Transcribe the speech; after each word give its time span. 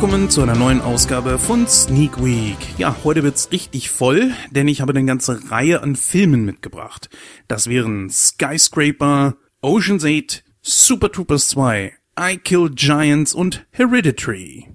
Willkommen 0.00 0.30
zu 0.30 0.42
einer 0.42 0.54
neuen 0.54 0.80
Ausgabe 0.80 1.40
von 1.40 1.66
Sneak 1.66 2.24
Week. 2.24 2.56
Ja, 2.78 2.98
heute 3.02 3.24
wird's 3.24 3.50
richtig 3.50 3.90
voll, 3.90 4.30
denn 4.52 4.68
ich 4.68 4.80
habe 4.80 4.92
eine 4.92 5.04
ganze 5.04 5.50
Reihe 5.50 5.82
an 5.82 5.96
Filmen 5.96 6.44
mitgebracht. 6.44 7.10
Das 7.48 7.68
wären 7.68 8.08
Skyscraper, 8.08 9.34
Ocean's 9.60 10.04
8, 10.04 10.44
Super 10.62 11.10
Troopers 11.10 11.48
2, 11.48 11.92
I 12.16 12.36
Kill 12.36 12.70
Giants 12.70 13.34
und 13.34 13.66
Hereditary. 13.72 14.68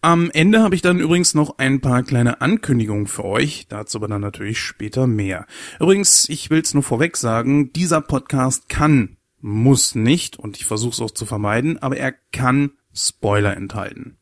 Am 0.00 0.28
Ende 0.32 0.60
habe 0.60 0.74
ich 0.74 0.82
dann 0.82 0.98
übrigens 0.98 1.34
noch 1.34 1.58
ein 1.58 1.80
paar 1.80 2.02
kleine 2.02 2.40
Ankündigungen 2.40 3.06
für 3.06 3.24
euch, 3.24 3.66
dazu 3.68 3.98
aber 3.98 4.08
dann 4.08 4.22
natürlich 4.22 4.58
später 4.58 5.06
mehr. 5.06 5.46
Übrigens, 5.78 6.28
ich 6.28 6.50
will's 6.50 6.74
nur 6.74 6.82
vorweg 6.82 7.16
sagen, 7.16 7.72
dieser 7.74 8.00
Podcast 8.00 8.68
kann, 8.68 9.18
muss 9.40 9.94
nicht, 9.94 10.36
und 10.36 10.56
ich 10.56 10.64
versuche 10.64 10.94
es 10.94 11.00
auch 11.00 11.12
zu 11.12 11.26
vermeiden, 11.26 11.78
aber 11.78 11.96
er 11.96 12.12
kann 12.32 12.72
Spoiler 12.92 13.56
enthalten. 13.56 14.18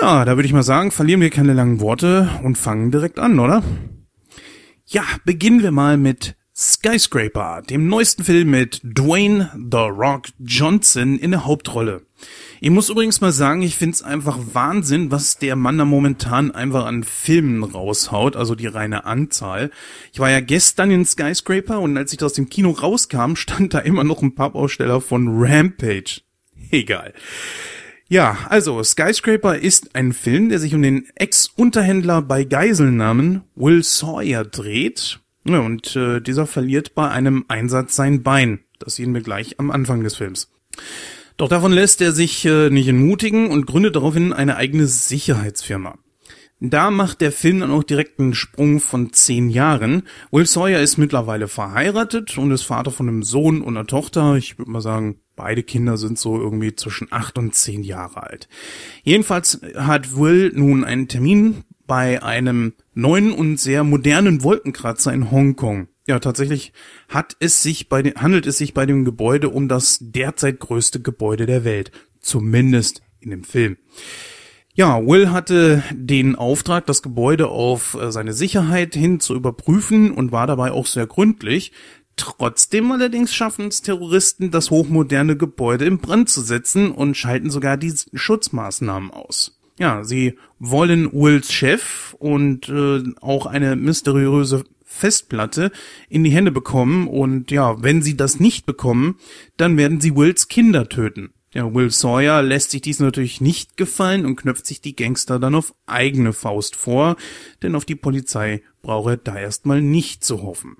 Ja, 0.00 0.24
da 0.24 0.36
würde 0.36 0.46
ich 0.46 0.52
mal 0.52 0.62
sagen, 0.62 0.90
verlieren 0.90 1.20
wir 1.20 1.30
keine 1.30 1.52
langen 1.52 1.80
Worte 1.80 2.28
und 2.42 2.58
fangen 2.58 2.90
direkt 2.90 3.18
an, 3.18 3.38
oder? 3.38 3.62
Ja, 4.84 5.04
beginnen 5.24 5.62
wir 5.62 5.70
mal 5.70 5.96
mit 5.96 6.36
Skyscraper, 6.58 7.60
dem 7.68 7.86
neuesten 7.86 8.24
Film 8.24 8.50
mit 8.50 8.80
Dwayne 8.82 9.50
The 9.54 9.88
Rock 9.90 10.28
Johnson 10.38 11.18
in 11.18 11.32
der 11.32 11.44
Hauptrolle. 11.44 12.06
Ich 12.60 12.70
muss 12.70 12.88
übrigens 12.88 13.20
mal 13.20 13.32
sagen, 13.32 13.60
ich 13.60 13.76
find's 13.76 14.00
einfach 14.00 14.38
Wahnsinn, 14.54 15.10
was 15.10 15.36
der 15.36 15.54
Mann 15.54 15.76
da 15.76 15.84
momentan 15.84 16.52
einfach 16.52 16.86
an 16.86 17.04
Filmen 17.04 17.62
raushaut, 17.62 18.36
also 18.36 18.54
die 18.54 18.68
reine 18.68 19.04
Anzahl. 19.04 19.70
Ich 20.14 20.18
war 20.18 20.30
ja 20.30 20.40
gestern 20.40 20.90
in 20.90 21.04
Skyscraper 21.04 21.78
und 21.80 21.98
als 21.98 22.14
ich 22.14 22.22
aus 22.22 22.32
dem 22.32 22.48
Kino 22.48 22.70
rauskam, 22.70 23.34
stand 23.36 23.74
da 23.74 23.80
immer 23.80 24.04
noch 24.04 24.22
ein 24.22 24.34
Pappaussteller 24.34 25.02
von 25.02 25.28
Rampage. 25.28 26.22
Egal. 26.70 27.12
Ja, 28.08 28.38
also 28.48 28.84
Skyscraper 28.84 29.58
ist 29.58 29.96
ein 29.96 30.12
Film, 30.12 30.48
der 30.48 30.60
sich 30.60 30.74
um 30.74 30.82
den 30.82 31.08
Ex-Unterhändler 31.16 32.22
bei 32.22 32.44
Geiselnamen 32.44 33.42
Will 33.56 33.82
Sawyer 33.82 34.44
dreht. 34.44 35.18
Und 35.44 35.96
äh, 35.96 36.20
dieser 36.20 36.46
verliert 36.46 36.94
bei 36.94 37.08
einem 37.08 37.44
Einsatz 37.48 37.96
sein 37.96 38.22
Bein. 38.22 38.60
Das 38.78 38.96
sehen 38.96 39.12
wir 39.12 39.22
gleich 39.22 39.58
am 39.58 39.70
Anfang 39.70 40.04
des 40.04 40.16
Films. 40.16 40.52
Doch 41.36 41.48
davon 41.48 41.72
lässt 41.72 42.00
er 42.00 42.12
sich 42.12 42.44
äh, 42.44 42.70
nicht 42.70 42.88
entmutigen 42.88 43.48
und 43.48 43.66
gründet 43.66 43.96
daraufhin 43.96 44.32
eine 44.32 44.56
eigene 44.56 44.86
Sicherheitsfirma. 44.86 45.98
Da 46.58 46.90
macht 46.90 47.20
der 47.20 47.32
Film 47.32 47.60
dann 47.60 47.70
auch 47.70 47.82
direkt 47.82 48.18
einen 48.18 48.34
Sprung 48.34 48.80
von 48.80 49.12
zehn 49.12 49.50
Jahren. 49.50 50.04
Will 50.30 50.46
Sawyer 50.46 50.80
ist 50.80 50.96
mittlerweile 50.96 51.48
verheiratet 51.48 52.38
und 52.38 52.50
ist 52.50 52.62
Vater 52.62 52.90
von 52.90 53.08
einem 53.08 53.22
Sohn 53.22 53.60
und 53.60 53.76
einer 53.76 53.86
Tochter. 53.86 54.36
Ich 54.36 54.58
würde 54.58 54.70
mal 54.70 54.80
sagen, 54.80 55.20
beide 55.36 55.62
Kinder 55.62 55.98
sind 55.98 56.18
so 56.18 56.40
irgendwie 56.40 56.74
zwischen 56.74 57.08
acht 57.10 57.36
und 57.36 57.54
zehn 57.54 57.82
Jahre 57.82 58.22
alt. 58.22 58.48
Jedenfalls 59.02 59.60
hat 59.76 60.16
Will 60.16 60.50
nun 60.54 60.82
einen 60.84 61.08
Termin 61.08 61.64
bei 61.86 62.22
einem 62.22 62.72
neuen 62.94 63.32
und 63.32 63.60
sehr 63.60 63.84
modernen 63.84 64.42
Wolkenkratzer 64.42 65.12
in 65.12 65.30
Hongkong. 65.30 65.88
Ja, 66.08 66.20
tatsächlich 66.20 66.72
hat 67.08 67.36
es 67.38 67.62
sich 67.62 67.90
bei 67.90 68.00
den, 68.00 68.14
handelt 68.14 68.46
es 68.46 68.56
sich 68.56 68.72
bei 68.72 68.86
dem 68.86 69.04
Gebäude 69.04 69.50
um 69.50 69.68
das 69.68 69.98
derzeit 70.00 70.58
größte 70.58 71.00
Gebäude 71.00 71.44
der 71.44 71.64
Welt. 71.64 71.92
Zumindest 72.20 73.02
in 73.20 73.30
dem 73.30 73.44
Film. 73.44 73.76
Ja, 74.76 75.00
Will 75.06 75.32
hatte 75.32 75.82
den 75.90 76.36
Auftrag, 76.36 76.84
das 76.84 77.00
Gebäude 77.02 77.48
auf 77.48 77.94
äh, 77.94 78.12
seine 78.12 78.34
Sicherheit 78.34 78.94
hin 78.94 79.20
zu 79.20 79.34
überprüfen 79.34 80.10
und 80.10 80.32
war 80.32 80.46
dabei 80.46 80.70
auch 80.70 80.84
sehr 80.84 81.06
gründlich. 81.06 81.72
Trotzdem 82.16 82.92
allerdings 82.92 83.34
schaffen 83.34 83.68
es 83.68 83.80
Terroristen, 83.80 84.50
das 84.50 84.70
hochmoderne 84.70 85.34
Gebäude 85.34 85.86
in 85.86 85.96
Brand 85.96 86.28
zu 86.28 86.42
setzen 86.42 86.90
und 86.90 87.16
schalten 87.16 87.48
sogar 87.48 87.78
die 87.78 87.94
Schutzmaßnahmen 88.12 89.10
aus. 89.10 89.58
Ja, 89.78 90.04
sie 90.04 90.38
wollen 90.58 91.10
Wills 91.10 91.50
Chef 91.50 92.14
und 92.18 92.68
äh, 92.68 93.02
auch 93.22 93.46
eine 93.46 93.76
mysteriöse 93.76 94.64
Festplatte 94.84 95.72
in 96.10 96.22
die 96.22 96.30
Hände 96.30 96.52
bekommen 96.52 97.08
und 97.08 97.50
ja, 97.50 97.82
wenn 97.82 98.02
sie 98.02 98.16
das 98.16 98.40
nicht 98.40 98.66
bekommen, 98.66 99.16
dann 99.56 99.78
werden 99.78 100.02
sie 100.02 100.16
Wills 100.16 100.48
Kinder 100.48 100.86
töten. 100.90 101.32
Ja, 101.56 101.72
Will 101.72 101.90
Sawyer 101.90 102.42
lässt 102.42 102.72
sich 102.72 102.82
dies 102.82 103.00
natürlich 103.00 103.40
nicht 103.40 103.78
gefallen 103.78 104.26
und 104.26 104.36
knöpft 104.36 104.66
sich 104.66 104.82
die 104.82 104.94
Gangster 104.94 105.38
dann 105.38 105.54
auf 105.54 105.74
eigene 105.86 106.34
Faust 106.34 106.76
vor, 106.76 107.16
denn 107.62 107.74
auf 107.74 107.86
die 107.86 107.94
Polizei 107.94 108.62
braucht 108.82 109.08
er 109.08 109.16
da 109.16 109.38
erstmal 109.38 109.80
nicht 109.80 110.22
zu 110.22 110.42
hoffen. 110.42 110.76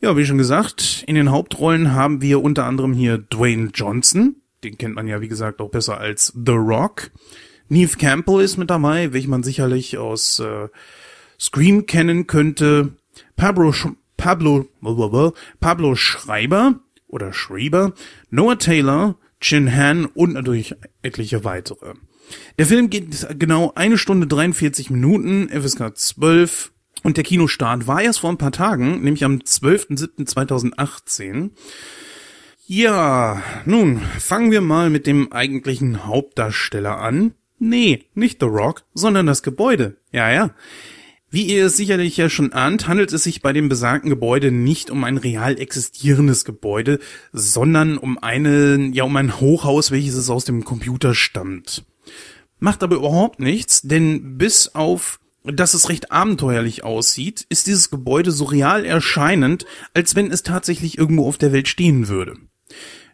Ja, 0.00 0.16
wie 0.16 0.24
schon 0.24 0.38
gesagt, 0.38 1.04
in 1.06 1.16
den 1.16 1.30
Hauptrollen 1.30 1.92
haben 1.92 2.22
wir 2.22 2.42
unter 2.42 2.64
anderem 2.64 2.94
hier 2.94 3.18
Dwayne 3.18 3.72
Johnson, 3.74 4.36
den 4.64 4.78
kennt 4.78 4.94
man 4.94 5.06
ja 5.06 5.20
wie 5.20 5.28
gesagt 5.28 5.60
auch 5.60 5.68
besser 5.68 5.98
als 5.98 6.32
The 6.34 6.52
Rock. 6.52 7.10
Neve 7.68 7.98
Campbell 7.98 8.40
ist 8.40 8.56
mit 8.56 8.70
dabei, 8.70 9.12
welchen 9.12 9.28
man 9.28 9.42
sicherlich 9.42 9.98
aus 9.98 10.38
äh, 10.38 10.68
Scream 11.38 11.84
kennen 11.84 12.26
könnte. 12.26 12.94
Pablo, 13.36 13.70
Sch 13.70 13.88
Pablo, 14.16 14.66
Pablo 15.60 15.94
Schreiber 15.94 16.80
oder 17.06 17.34
Schreiber, 17.34 17.92
Noah 18.30 18.58
Taylor, 18.58 19.16
Chin 19.40 19.74
Han 19.74 20.06
und 20.06 20.34
natürlich 20.34 20.76
etliche 21.02 21.44
weitere. 21.44 21.94
Der 22.58 22.66
Film 22.66 22.90
geht 22.90 23.26
genau 23.38 23.72
eine 23.74 23.96
Stunde 23.98 24.26
43 24.26 24.90
Minuten, 24.90 25.48
FSK 25.48 25.96
12 25.96 26.72
und 27.02 27.16
der 27.16 27.24
Kinostart 27.24 27.86
war 27.86 28.02
erst 28.02 28.20
vor 28.20 28.30
ein 28.30 28.36
paar 28.38 28.52
Tagen, 28.52 29.02
nämlich 29.02 29.24
am 29.24 29.36
12.07.2018. 29.36 31.50
Ja, 32.66 33.42
nun, 33.64 34.02
fangen 34.18 34.50
wir 34.52 34.60
mal 34.60 34.90
mit 34.90 35.06
dem 35.06 35.32
eigentlichen 35.32 36.04
Hauptdarsteller 36.06 36.98
an. 36.98 37.32
Nee, 37.58 38.04
nicht 38.14 38.40
The 38.40 38.46
Rock, 38.46 38.84
sondern 38.94 39.26
das 39.26 39.42
Gebäude. 39.42 39.96
Ja, 40.12 40.30
ja. 40.30 40.50
Wie 41.32 41.44
ihr 41.44 41.66
es 41.66 41.76
sicherlich 41.76 42.16
ja 42.16 42.28
schon 42.28 42.52
ahnt, 42.52 42.88
handelt 42.88 43.12
es 43.12 43.22
sich 43.22 43.40
bei 43.40 43.52
dem 43.52 43.68
besagten 43.68 44.10
Gebäude 44.10 44.50
nicht 44.50 44.90
um 44.90 45.04
ein 45.04 45.16
real 45.16 45.60
existierendes 45.60 46.44
Gebäude, 46.44 46.98
sondern 47.32 47.98
um 47.98 48.18
eine, 48.18 48.90
ja, 48.92 49.04
um 49.04 49.16
ein 49.16 49.38
Hochhaus, 49.38 49.92
welches 49.92 50.16
es 50.16 50.28
aus 50.28 50.44
dem 50.44 50.64
Computer 50.64 51.14
stammt. 51.14 51.84
Macht 52.58 52.82
aber 52.82 52.96
überhaupt 52.96 53.38
nichts, 53.38 53.82
denn 53.82 54.38
bis 54.38 54.74
auf, 54.74 55.20
dass 55.44 55.74
es 55.74 55.88
recht 55.88 56.10
abenteuerlich 56.10 56.82
aussieht, 56.82 57.46
ist 57.48 57.68
dieses 57.68 57.90
Gebäude 57.90 58.32
so 58.32 58.44
real 58.44 58.84
erscheinend, 58.84 59.66
als 59.94 60.16
wenn 60.16 60.32
es 60.32 60.42
tatsächlich 60.42 60.98
irgendwo 60.98 61.28
auf 61.28 61.38
der 61.38 61.52
Welt 61.52 61.68
stehen 61.68 62.08
würde. 62.08 62.34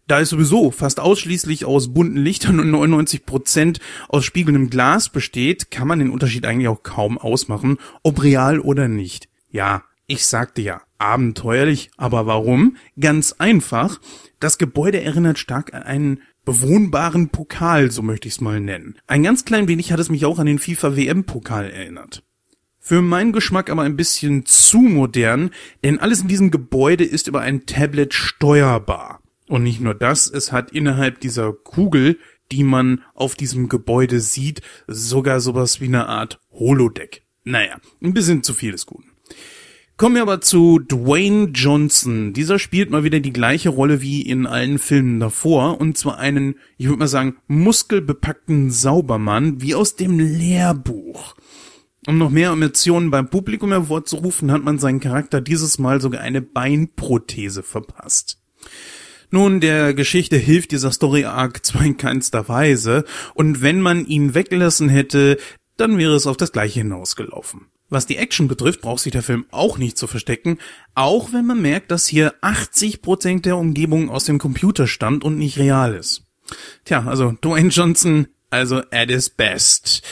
Da 0.07 0.21
es 0.21 0.29
sowieso 0.29 0.71
fast 0.71 1.01
ausschließlich 1.01 1.65
aus 1.65 1.93
bunten 1.93 2.19
Lichtern 2.19 2.61
und 2.61 2.71
99 2.71 3.27
Prozent 3.27 3.81
aus 4.09 4.25
spiegelndem 4.25 4.71
Glas 4.71 5.09
besteht, 5.09 5.73
kann 5.73 5.89
man 5.89 5.99
den 5.99 6.11
Unterschied 6.11 6.47
eigentlich 6.47 6.69
auch 6.69 6.85
kaum 6.85 7.19
ausmachen, 7.19 7.79
ob 8.05 8.23
real 8.23 8.61
oder 8.61 8.87
nicht. 8.87 9.29
Ja, 9.51 9.83
ich 10.07 10.25
sagte 10.25 10.63
ja, 10.63 10.83
abenteuerlich, 10.99 11.91
aber 11.97 12.27
warum? 12.27 12.77
Ganz 13.01 13.33
einfach. 13.33 14.01
Das 14.39 14.59
Gebäude 14.59 15.01
erinnert 15.01 15.41
stark 15.41 15.75
an 15.75 15.83
einen 15.83 16.23
bewohnbaren 16.45 17.31
Pokal, 17.31 17.91
so 17.91 18.03
möchte 18.03 18.29
ich 18.29 18.35
es 18.35 18.41
mal 18.41 18.61
nennen. 18.61 18.97
Ein 19.09 19.25
ganz 19.25 19.45
klein 19.45 19.67
wenig 19.67 19.91
hat 19.91 19.99
es 19.99 20.09
mich 20.09 20.25
auch 20.25 20.39
an 20.39 20.47
den 20.47 20.61
FIFA 20.61 20.97
WM 20.97 21.25
Pokal 21.25 21.69
erinnert. 21.69 22.23
Für 22.79 23.03
meinen 23.03 23.33
Geschmack 23.33 23.69
aber 23.69 23.83
ein 23.83 23.97
bisschen 23.97 24.47
zu 24.47 24.79
modern, 24.79 25.51
denn 25.83 25.99
alles 25.99 26.21
in 26.21 26.29
diesem 26.29 26.53
Gebäude 26.53 27.03
ist 27.03 27.27
über 27.27 27.41
ein 27.41 27.67
Tablet 27.67 28.15
steuerbar. 28.15 29.21
Und 29.49 29.63
nicht 29.63 29.81
nur 29.81 29.95
das, 29.95 30.29
es 30.29 30.53
hat 30.53 30.73
innerhalb 30.73 31.21
dieser 31.21 31.53
Kugel, 31.53 32.19
die 32.53 32.65
man 32.65 33.03
auf 33.15 33.35
diesem 33.35 33.69
Gebäude 33.69 34.21
sieht, 34.21 34.61
sogar 34.87 35.41
sowas 35.41 35.81
wie 35.81 35.87
eine 35.87 36.09
Art 36.09 36.41
Holodeck. 36.53 37.23
Naja, 37.45 37.79
ein 38.03 38.15
bisschen 38.15 38.43
zu 38.43 38.55
viel 38.55 38.75
ist 38.75 38.87
gut. 38.87 39.05
Kommen 39.97 40.17
wir 40.17 40.23
aber 40.23 40.43
zu 40.43 40.79
Dwayne 40.79 41.53
Johnson. 41.55 42.35
Dieser 42.35 42.59
spielt 42.59 42.91
mal 42.91 43.03
wieder 43.03 43.21
die 43.21 43.33
gleiche 43.33 43.71
Rolle 43.71 44.03
wie 44.03 44.21
in 44.21 44.47
allen 44.47 44.79
Filmen 44.79 45.21
davor, 45.21 45.81
und 45.81 45.97
zwar 45.97 46.19
einen, 46.19 46.57
ich 46.77 46.87
würde 46.87 46.99
mal 46.99 47.09
sagen, 47.09 47.37
muskelbepackten 47.47 48.71
Saubermann, 48.71 49.63
wie 49.63 49.75
aus 49.75 49.97
dem 49.97 50.19
Lehrbuch. 50.19 51.35
Um 52.07 52.19
noch 52.19 52.29
mehr 52.29 52.51
Emotionen 52.51 53.11
beim 53.11 53.31
Publikum 53.31 53.71
hervorzurufen, 53.71 54.53
hat 54.53 54.63
man 54.63 54.79
seinen 54.79 55.01
Charakter 55.01 55.41
dieses 55.41 55.79
Mal 55.79 56.03
sogar 56.03 56.21
eine 56.21 56.43
Beinprothese 56.43 57.63
verpasst. 57.63 58.39
Nun, 59.31 59.61
der 59.61 59.95
Geschichte 59.95 60.37
hilft 60.37 60.73
dieser 60.73 60.93
Story-Arc 60.93 61.63
zwar 61.65 61.83
in 61.85 61.97
keinster 61.97 62.49
Weise, 62.49 63.05
und 63.35 63.63
wenn 63.63 63.81
man 63.81 64.07
ihn 64.07 64.35
weggelassen 64.35 64.89
hätte, 64.89 65.39
dann 65.77 65.99
wäre 65.99 66.15
es 66.15 66.27
auf 66.27 66.37
das 66.37 66.53
gleiche 66.53 66.81
hinausgelaufen. 66.81 67.67
Was 67.89 68.07
die 68.07 68.17
Action 68.17 68.49
betrifft, 68.49 68.81
braucht 68.81 69.03
sich 69.03 69.13
der 69.13 69.23
Film 69.23 69.47
auch 69.53 69.79
nicht 69.79 69.97
zu 69.97 70.09
verstecken, 70.09 70.59
auch 70.95 71.33
wenn 71.33 71.47
man 71.47 71.63
merkt, 71.63 71.93
dass 71.93 72.07
hier 72.07 72.35
80% 72.43 73.43
der 73.43 73.57
Umgebung 73.57 74.11
aus 74.11 74.25
dem 74.25 74.39
Computer 74.39 74.89
stammt 74.89 75.23
und 75.23 75.39
nicht 75.39 75.59
real 75.59 75.95
ist. 75.95 76.25
Tja, 76.85 77.05
also 77.07 77.37
Dwayne 77.41 77.69
Johnson, 77.69 78.27
also 78.51 78.83
at 78.91 79.11
his 79.11 79.31
best. 79.31 80.03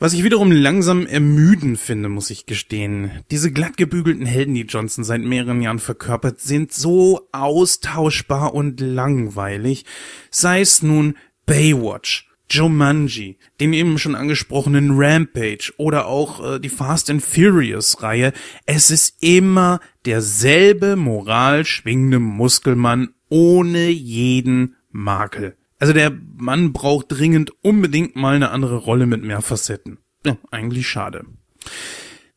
Was 0.00 0.12
ich 0.12 0.22
wiederum 0.22 0.52
langsam 0.52 1.06
ermüden 1.06 1.76
finde, 1.76 2.08
muss 2.08 2.30
ich 2.30 2.46
gestehen. 2.46 3.10
Diese 3.32 3.50
glatt 3.50 3.76
gebügelten 3.76 4.26
Helden, 4.26 4.54
die 4.54 4.62
Johnson 4.62 5.02
seit 5.02 5.22
mehreren 5.22 5.60
Jahren 5.60 5.80
verkörpert, 5.80 6.40
sind 6.40 6.72
so 6.72 7.28
austauschbar 7.32 8.54
und 8.54 8.78
langweilig. 8.78 9.84
Sei 10.30 10.60
es 10.60 10.82
nun 10.82 11.16
Baywatch, 11.46 12.30
Jumanji, 12.48 13.38
den 13.58 13.72
eben 13.72 13.98
schon 13.98 14.14
angesprochenen 14.14 14.92
Rampage 14.92 15.72
oder 15.78 16.06
auch 16.06 16.54
äh, 16.54 16.60
die 16.60 16.68
Fast 16.68 17.10
and 17.10 17.20
Furious 17.20 18.00
Reihe. 18.00 18.32
Es 18.66 18.92
ist 18.92 19.20
immer 19.20 19.80
derselbe 20.06 20.94
moral 20.94 21.64
schwingende 21.64 22.20
Muskelmann 22.20 23.14
ohne 23.30 23.88
jeden 23.88 24.76
Makel. 24.92 25.57
Also 25.78 25.92
der 25.92 26.12
Mann 26.36 26.72
braucht 26.72 27.06
dringend 27.08 27.52
unbedingt 27.62 28.16
mal 28.16 28.34
eine 28.34 28.50
andere 28.50 28.76
Rolle 28.76 29.06
mit 29.06 29.22
mehr 29.22 29.42
Facetten. 29.42 29.98
Ja, 30.24 30.36
eigentlich 30.50 30.88
schade. 30.88 31.24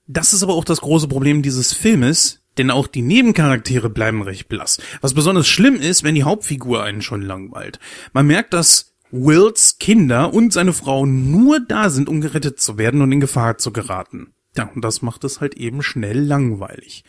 Das 0.07 0.33
ist 0.33 0.43
aber 0.43 0.53
auch 0.53 0.65
das 0.65 0.81
große 0.81 1.07
Problem 1.07 1.41
dieses 1.41 1.73
Filmes, 1.73 2.41
denn 2.57 2.69
auch 2.69 2.87
die 2.87 3.01
Nebencharaktere 3.01 3.89
bleiben 3.89 4.21
recht 4.21 4.49
blass. 4.49 4.79
Was 5.01 5.13
besonders 5.13 5.47
schlimm 5.47 5.75
ist, 5.75 6.03
wenn 6.03 6.15
die 6.15 6.23
Hauptfigur 6.23 6.83
einen 6.83 7.01
schon 7.01 7.21
langweilt. 7.21 7.79
Man 8.13 8.27
merkt, 8.27 8.53
dass 8.53 8.93
Wills 9.09 9.77
Kinder 9.79 10.33
und 10.33 10.53
seine 10.53 10.73
Frau 10.73 11.05
nur 11.05 11.59
da 11.59 11.89
sind, 11.89 12.09
um 12.09 12.21
gerettet 12.21 12.59
zu 12.59 12.77
werden 12.77 13.01
und 13.01 13.11
in 13.11 13.19
Gefahr 13.19 13.57
zu 13.57 13.71
geraten. 13.71 14.33
Ja, 14.55 14.69
und 14.73 14.83
das 14.83 15.01
macht 15.01 15.23
es 15.23 15.39
halt 15.39 15.55
eben 15.55 15.81
schnell 15.81 16.19
langweilig. 16.19 17.03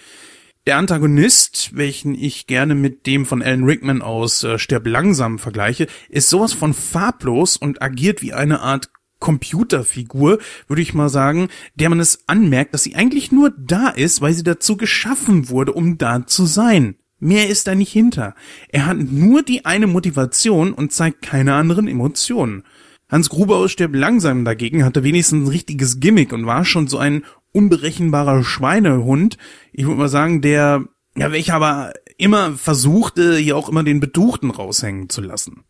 Der 0.64 0.76
Antagonist, 0.76 1.70
welchen 1.74 2.14
ich 2.14 2.46
gerne 2.46 2.76
mit 2.76 3.08
dem 3.08 3.26
von 3.26 3.42
Alan 3.42 3.64
Rickman 3.64 4.00
aus 4.00 4.44
äh, 4.44 4.60
Stirb 4.60 4.86
langsam 4.86 5.40
vergleiche, 5.40 5.88
ist 6.08 6.30
sowas 6.30 6.52
von 6.52 6.72
farblos 6.72 7.56
und 7.56 7.82
agiert 7.82 8.22
wie 8.22 8.32
eine 8.32 8.60
Art 8.60 8.88
Computerfigur, 9.18 10.38
würde 10.68 10.82
ich 10.82 10.94
mal 10.94 11.08
sagen, 11.08 11.48
der 11.74 11.88
man 11.88 11.98
es 11.98 12.28
anmerkt, 12.28 12.74
dass 12.74 12.84
sie 12.84 12.94
eigentlich 12.94 13.32
nur 13.32 13.52
da 13.58 13.88
ist, 13.88 14.20
weil 14.20 14.34
sie 14.34 14.44
dazu 14.44 14.76
geschaffen 14.76 15.48
wurde, 15.48 15.72
um 15.72 15.98
da 15.98 16.28
zu 16.28 16.46
sein. 16.46 16.94
Mehr 17.18 17.48
ist 17.48 17.66
da 17.66 17.74
nicht 17.74 17.92
hinter. 17.92 18.36
Er 18.68 18.86
hat 18.86 18.98
nur 18.98 19.42
die 19.42 19.64
eine 19.64 19.88
Motivation 19.88 20.72
und 20.72 20.92
zeigt 20.92 21.22
keine 21.22 21.54
anderen 21.54 21.88
Emotionen. 21.88 22.62
Hans 23.08 23.28
Gruber 23.28 23.56
aus 23.56 23.72
Stirb 23.72 23.96
langsam 23.96 24.44
dagegen 24.44 24.84
hatte 24.84 25.02
wenigstens 25.02 25.44
ein 25.44 25.50
richtiges 25.50 25.98
Gimmick 25.98 26.32
und 26.32 26.46
war 26.46 26.64
schon 26.64 26.86
so 26.86 26.98
ein 26.98 27.24
unberechenbarer 27.52 28.42
Schweinehund. 28.44 29.38
Ich 29.72 29.84
würde 29.86 29.98
mal 29.98 30.08
sagen, 30.08 30.40
der, 30.40 30.84
ja, 31.16 31.32
welcher 31.32 31.54
aber 31.54 31.92
immer 32.18 32.52
versuchte, 32.52 33.36
hier 33.36 33.56
auch 33.56 33.68
immer 33.68 33.84
den 33.84 34.00
Betuchten 34.00 34.50
raushängen 34.50 35.08
zu 35.08 35.20
lassen. 35.20 35.64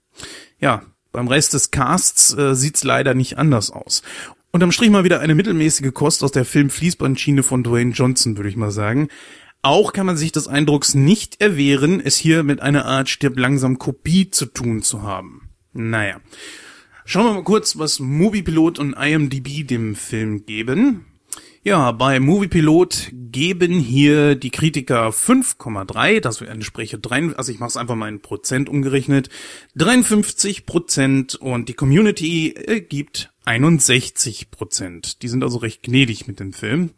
Ja, 0.59 0.83
beim 1.13 1.29
Rest 1.29 1.55
des 1.55 1.71
Casts 1.71 2.35
äh, 2.37 2.55
sieht's 2.55 2.85
leider 2.85 3.15
nicht 3.15 3.39
anders 3.39 3.71
aus. 3.71 4.03
Unterm 4.51 4.73
Strich 4.73 4.91
mal 4.91 5.05
wieder 5.05 5.21
eine 5.21 5.35
mittelmäßige 5.35 5.93
Kost 5.93 6.23
aus 6.23 6.33
der 6.33 6.45
Film-Fließbandschiene 6.45 7.43
von 7.43 7.63
Dwayne 7.63 7.93
Johnson, 7.93 8.37
würde 8.37 8.51
ich 8.51 8.57
mal 8.57 8.71
sagen. 8.71 9.09
Auch 9.63 9.93
kann 9.93 10.07
man 10.07 10.17
sich 10.17 10.33
des 10.33 10.49
Eindrucks 10.49 10.95
nicht 10.95 11.41
erwehren, 11.41 12.03
es 12.05 12.17
hier 12.17 12.43
mit 12.43 12.61
einer 12.61 12.85
Art 12.85 13.09
stirb 13.09 13.39
langsam 13.39 13.79
Kopie 13.79 14.31
zu 14.31 14.47
tun 14.47 14.83
zu 14.83 15.03
haben. 15.03 15.51
Naja. 15.73 16.21
Schauen 17.05 17.27
wir 17.27 17.35
mal 17.35 17.45
kurz, 17.45 17.79
was 17.79 17.99
Moviepilot 17.99 18.79
und 18.79 18.95
IMDb 18.95 19.67
dem 19.67 19.95
Film 19.95 20.45
geben. 20.47 21.07
Ja, 21.65 21.93
bei 21.93 22.19
Moviepilot 22.19 23.13
geben 23.13 23.79
hier 23.79 24.35
die 24.35 24.51
Kritiker 24.51 25.11
5,3, 25.11 26.19
das 26.19 26.41
entspricht 26.41 26.99
drei, 27.01 27.33
also 27.37 27.53
ich 27.53 27.61
mache 27.61 27.69
es 27.69 27.77
einfach 27.77 27.95
mal 27.95 28.09
in 28.09 28.21
Prozent 28.21 28.69
umgerechnet, 28.69 29.29
53 29.77 30.67
Prozent 30.67 31.37
und 31.37 31.69
die 31.69 31.75
Community 31.75 32.49
äh, 32.49 32.81
gibt 32.81 33.33
61 33.45 34.51
Prozent. 34.51 35.23
Die 35.23 35.29
sind 35.29 35.45
also 35.45 35.59
recht 35.59 35.85
gnädig 35.85 36.27
mit 36.27 36.41
dem 36.41 36.53
Film. 36.53 36.91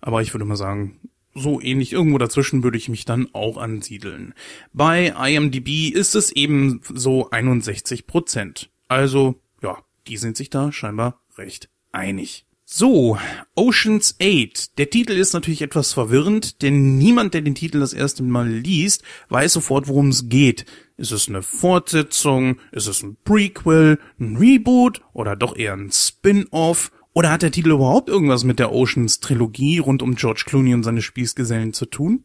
Aber 0.00 0.22
ich 0.22 0.32
würde 0.34 0.44
mal 0.44 0.54
sagen, 0.54 1.00
so 1.34 1.60
ähnlich 1.60 1.92
irgendwo 1.92 2.18
dazwischen 2.18 2.62
würde 2.62 2.78
ich 2.78 2.88
mich 2.88 3.06
dann 3.06 3.28
auch 3.32 3.56
ansiedeln. 3.56 4.34
Bei 4.72 5.08
IMDb 5.08 5.92
ist 5.92 6.14
es 6.14 6.30
eben 6.30 6.80
so 6.94 7.30
61 7.30 8.06
Prozent. 8.06 8.70
Also, 8.86 9.40
ja, 9.64 9.78
die 10.06 10.16
sind 10.16 10.36
sich 10.36 10.48
da 10.48 10.70
scheinbar 10.70 11.20
recht 11.36 11.68
einig. 11.90 12.46
So, 12.72 13.18
Oceans 13.56 14.14
8. 14.22 14.78
Der 14.78 14.88
Titel 14.90 15.14
ist 15.14 15.32
natürlich 15.32 15.60
etwas 15.60 15.92
verwirrend, 15.92 16.62
denn 16.62 16.98
niemand, 16.98 17.34
der 17.34 17.40
den 17.40 17.56
Titel 17.56 17.80
das 17.80 17.92
erste 17.92 18.22
Mal 18.22 18.48
liest, 18.48 19.02
weiß 19.28 19.54
sofort, 19.54 19.88
worum 19.88 20.10
es 20.10 20.28
geht. 20.28 20.66
Ist 20.96 21.10
es 21.10 21.28
eine 21.28 21.42
Fortsetzung? 21.42 22.60
Ist 22.70 22.86
es 22.86 23.02
ein 23.02 23.16
Prequel? 23.24 23.98
Ein 24.20 24.36
Reboot? 24.36 25.02
Oder 25.12 25.34
doch 25.34 25.56
eher 25.56 25.72
ein 25.72 25.90
Spin-off? 25.90 26.92
Oder 27.12 27.32
hat 27.32 27.42
der 27.42 27.50
Titel 27.50 27.72
überhaupt 27.72 28.08
irgendwas 28.08 28.44
mit 28.44 28.60
der 28.60 28.70
Oceans 28.70 29.18
Trilogie 29.18 29.78
rund 29.78 30.00
um 30.00 30.14
George 30.14 30.44
Clooney 30.46 30.72
und 30.72 30.84
seine 30.84 31.02
Spießgesellen 31.02 31.72
zu 31.72 31.86
tun? 31.86 32.22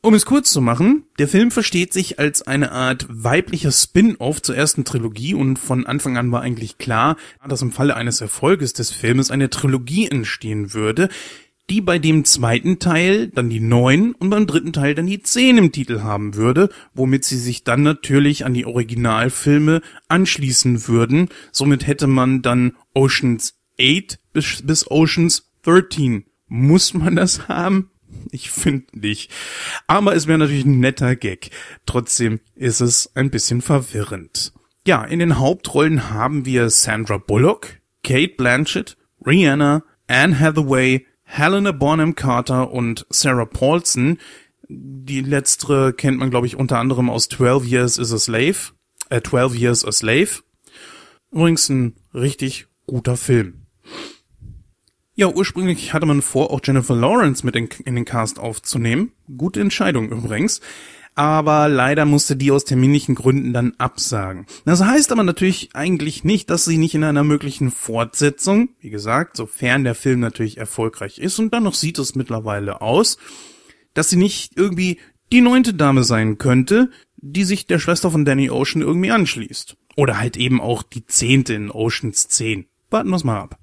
Um 0.00 0.14
es 0.14 0.26
kurz 0.26 0.52
zu 0.52 0.60
machen, 0.60 1.02
der 1.18 1.26
Film 1.26 1.50
versteht 1.50 1.92
sich 1.92 2.20
als 2.20 2.42
eine 2.42 2.70
Art 2.70 3.06
weiblicher 3.08 3.72
Spin-off 3.72 4.40
zur 4.40 4.56
ersten 4.56 4.84
Trilogie 4.84 5.34
und 5.34 5.58
von 5.58 5.86
Anfang 5.86 6.16
an 6.16 6.30
war 6.30 6.40
eigentlich 6.40 6.78
klar, 6.78 7.16
dass 7.48 7.62
im 7.62 7.72
Falle 7.72 7.96
eines 7.96 8.20
Erfolges 8.20 8.72
des 8.72 8.92
Filmes 8.92 9.32
eine 9.32 9.50
Trilogie 9.50 10.06
entstehen 10.06 10.72
würde, 10.72 11.08
die 11.68 11.80
bei 11.80 11.98
dem 11.98 12.24
zweiten 12.24 12.78
Teil 12.78 13.26
dann 13.26 13.50
die 13.50 13.58
neun 13.58 14.12
und 14.14 14.30
beim 14.30 14.46
dritten 14.46 14.72
Teil 14.72 14.94
dann 14.94 15.08
die 15.08 15.20
zehn 15.20 15.58
im 15.58 15.72
Titel 15.72 16.00
haben 16.00 16.36
würde, 16.36 16.70
womit 16.94 17.24
sie 17.24 17.36
sich 17.36 17.64
dann 17.64 17.82
natürlich 17.82 18.44
an 18.44 18.54
die 18.54 18.66
Originalfilme 18.66 19.82
anschließen 20.06 20.86
würden. 20.86 21.28
Somit 21.50 21.88
hätte 21.88 22.06
man 22.06 22.40
dann 22.40 22.76
Oceans 22.94 23.58
8 23.80 24.20
bis, 24.32 24.62
bis 24.62 24.88
Oceans 24.88 25.50
13. 25.62 26.24
Muss 26.46 26.94
man 26.94 27.16
das 27.16 27.48
haben? 27.48 27.90
Ich 28.30 28.50
finde 28.50 28.86
nicht. 28.92 29.30
Aber 29.86 30.14
es 30.14 30.26
wäre 30.26 30.38
natürlich 30.38 30.64
ein 30.64 30.80
netter 30.80 31.16
Gag. 31.16 31.50
Trotzdem 31.86 32.40
ist 32.54 32.80
es 32.80 33.10
ein 33.14 33.30
bisschen 33.30 33.62
verwirrend. 33.62 34.52
Ja, 34.86 35.04
in 35.04 35.18
den 35.18 35.38
Hauptrollen 35.38 36.10
haben 36.10 36.44
wir 36.46 36.70
Sandra 36.70 37.18
Bullock, 37.18 37.78
Kate 38.02 38.34
Blanchett, 38.36 38.96
Rihanna, 39.26 39.82
Anne 40.06 40.38
Hathaway, 40.38 41.06
Helena 41.24 41.72
Bonham 41.72 42.14
Carter 42.14 42.70
und 42.70 43.06
Sarah 43.10 43.44
Paulson. 43.44 44.18
Die 44.68 45.20
letztere 45.20 45.92
kennt 45.92 46.18
man, 46.18 46.30
glaube 46.30 46.46
ich, 46.46 46.56
unter 46.56 46.78
anderem 46.78 47.10
aus 47.10 47.28
12 47.28 47.66
Years 47.66 47.98
is 47.98 48.12
a 48.12 48.18
Slave. 48.18 48.72
Äh, 49.10 49.20
12 49.20 49.54
Years 49.56 49.84
a 49.84 49.92
Slave. 49.92 50.42
Übrigens 51.30 51.68
ein 51.68 51.96
richtig 52.14 52.66
guter 52.86 53.16
Film. 53.16 53.57
Ja, 55.18 55.26
ursprünglich 55.26 55.92
hatte 55.92 56.06
man 56.06 56.22
vor, 56.22 56.52
auch 56.52 56.60
Jennifer 56.62 56.94
Lawrence 56.94 57.44
mit 57.44 57.56
in, 57.56 57.68
in 57.84 57.96
den 57.96 58.04
Cast 58.04 58.38
aufzunehmen. 58.38 59.10
Gute 59.36 59.60
Entscheidung 59.60 60.10
übrigens. 60.10 60.60
Aber 61.16 61.66
leider 61.66 62.04
musste 62.04 62.36
die 62.36 62.52
aus 62.52 62.64
terminlichen 62.64 63.16
Gründen 63.16 63.52
dann 63.52 63.74
absagen. 63.78 64.46
Das 64.64 64.84
heißt 64.84 65.10
aber 65.10 65.24
natürlich 65.24 65.70
eigentlich 65.74 66.22
nicht, 66.22 66.50
dass 66.50 66.66
sie 66.66 66.78
nicht 66.78 66.94
in 66.94 67.02
einer 67.02 67.24
möglichen 67.24 67.72
Fortsetzung, 67.72 68.68
wie 68.78 68.90
gesagt, 68.90 69.36
sofern 69.36 69.82
der 69.82 69.96
Film 69.96 70.20
natürlich 70.20 70.56
erfolgreich 70.56 71.18
ist 71.18 71.40
und 71.40 71.52
dann 71.52 71.64
noch 71.64 71.74
sieht 71.74 71.98
es 71.98 72.14
mittlerweile 72.14 72.80
aus, 72.80 73.18
dass 73.94 74.10
sie 74.10 74.16
nicht 74.16 74.52
irgendwie 74.54 75.00
die 75.32 75.40
neunte 75.40 75.74
Dame 75.74 76.04
sein 76.04 76.38
könnte, 76.38 76.92
die 77.16 77.42
sich 77.42 77.66
der 77.66 77.80
Schwester 77.80 78.12
von 78.12 78.24
Danny 78.24 78.50
Ocean 78.50 78.82
irgendwie 78.82 79.10
anschließt. 79.10 79.76
Oder 79.96 80.20
halt 80.20 80.36
eben 80.36 80.60
auch 80.60 80.84
die 80.84 81.06
zehnte 81.06 81.54
in 81.54 81.72
Oceans 81.72 82.28
10. 82.28 82.66
Warten 82.90 83.10
wir's 83.10 83.24
mal 83.24 83.40
ab. 83.40 83.58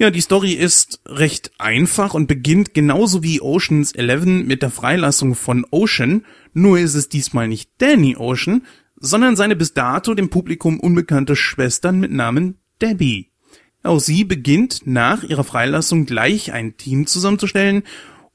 Ja, 0.00 0.10
die 0.10 0.22
Story 0.22 0.52
ist 0.52 1.02
recht 1.04 1.50
einfach 1.58 2.14
und 2.14 2.26
beginnt 2.26 2.72
genauso 2.72 3.22
wie 3.22 3.42
Oceans 3.42 3.92
11 3.92 4.46
mit 4.46 4.62
der 4.62 4.70
Freilassung 4.70 5.34
von 5.34 5.66
Ocean, 5.70 6.24
nur 6.54 6.78
ist 6.78 6.94
es 6.94 7.10
diesmal 7.10 7.48
nicht 7.48 7.70
Danny 7.76 8.16
Ocean, 8.16 8.62
sondern 8.96 9.36
seine 9.36 9.56
bis 9.56 9.74
dato 9.74 10.14
dem 10.14 10.30
Publikum 10.30 10.80
unbekannte 10.80 11.36
Schwestern 11.36 12.00
mit 12.00 12.12
Namen 12.12 12.56
Debbie. 12.80 13.30
Auch 13.82 14.00
sie 14.00 14.24
beginnt 14.24 14.86
nach 14.86 15.22
ihrer 15.22 15.44
Freilassung 15.44 16.06
gleich 16.06 16.50
ein 16.50 16.78
Team 16.78 17.06
zusammenzustellen 17.06 17.82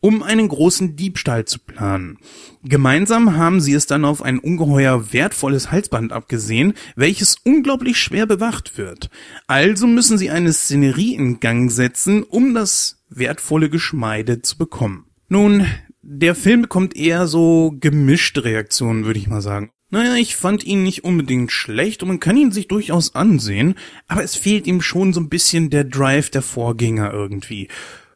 um 0.05 0.21
einen 0.21 0.49
großen 0.49 0.95
Diebstahl 0.95 1.45
zu 1.45 1.57
planen. 1.57 2.19
Gemeinsam 2.63 3.37
haben 3.37 3.59
sie 3.59 3.73
es 3.73 3.87
dann 3.87 4.05
auf 4.05 4.21
ein 4.21 4.37
ungeheuer 4.37 5.11
wertvolles 5.13 5.71
Halsband 5.71 6.13
abgesehen, 6.13 6.75
welches 6.95 7.37
unglaublich 7.43 7.97
schwer 7.97 8.27
bewacht 8.27 8.77
wird. 8.77 9.09
Also 9.47 9.87
müssen 9.87 10.19
sie 10.19 10.29
eine 10.29 10.53
Szenerie 10.53 11.15
in 11.15 11.39
Gang 11.39 11.71
setzen, 11.71 12.21
um 12.21 12.53
das 12.53 13.03
wertvolle 13.09 13.71
Geschmeide 13.71 14.43
zu 14.43 14.59
bekommen. 14.59 15.05
Nun, 15.27 15.65
der 16.03 16.35
Film 16.35 16.61
bekommt 16.61 16.95
eher 16.95 17.25
so 17.25 17.75
gemischte 17.79 18.43
Reaktionen, 18.43 19.05
würde 19.05 19.17
ich 19.17 19.27
mal 19.27 19.41
sagen. 19.41 19.71
Naja, 19.89 20.17
ich 20.17 20.35
fand 20.35 20.63
ihn 20.63 20.83
nicht 20.83 21.03
unbedingt 21.03 21.51
schlecht 21.51 22.03
und 22.03 22.09
man 22.09 22.19
kann 22.19 22.37
ihn 22.37 22.51
sich 22.51 22.67
durchaus 22.67 23.15
ansehen, 23.15 23.73
aber 24.07 24.23
es 24.23 24.35
fehlt 24.35 24.67
ihm 24.67 24.83
schon 24.83 25.13
so 25.13 25.19
ein 25.19 25.29
bisschen 25.29 25.71
der 25.71 25.83
Drive 25.83 26.29
der 26.29 26.43
Vorgänger 26.43 27.11
irgendwie. 27.11 27.69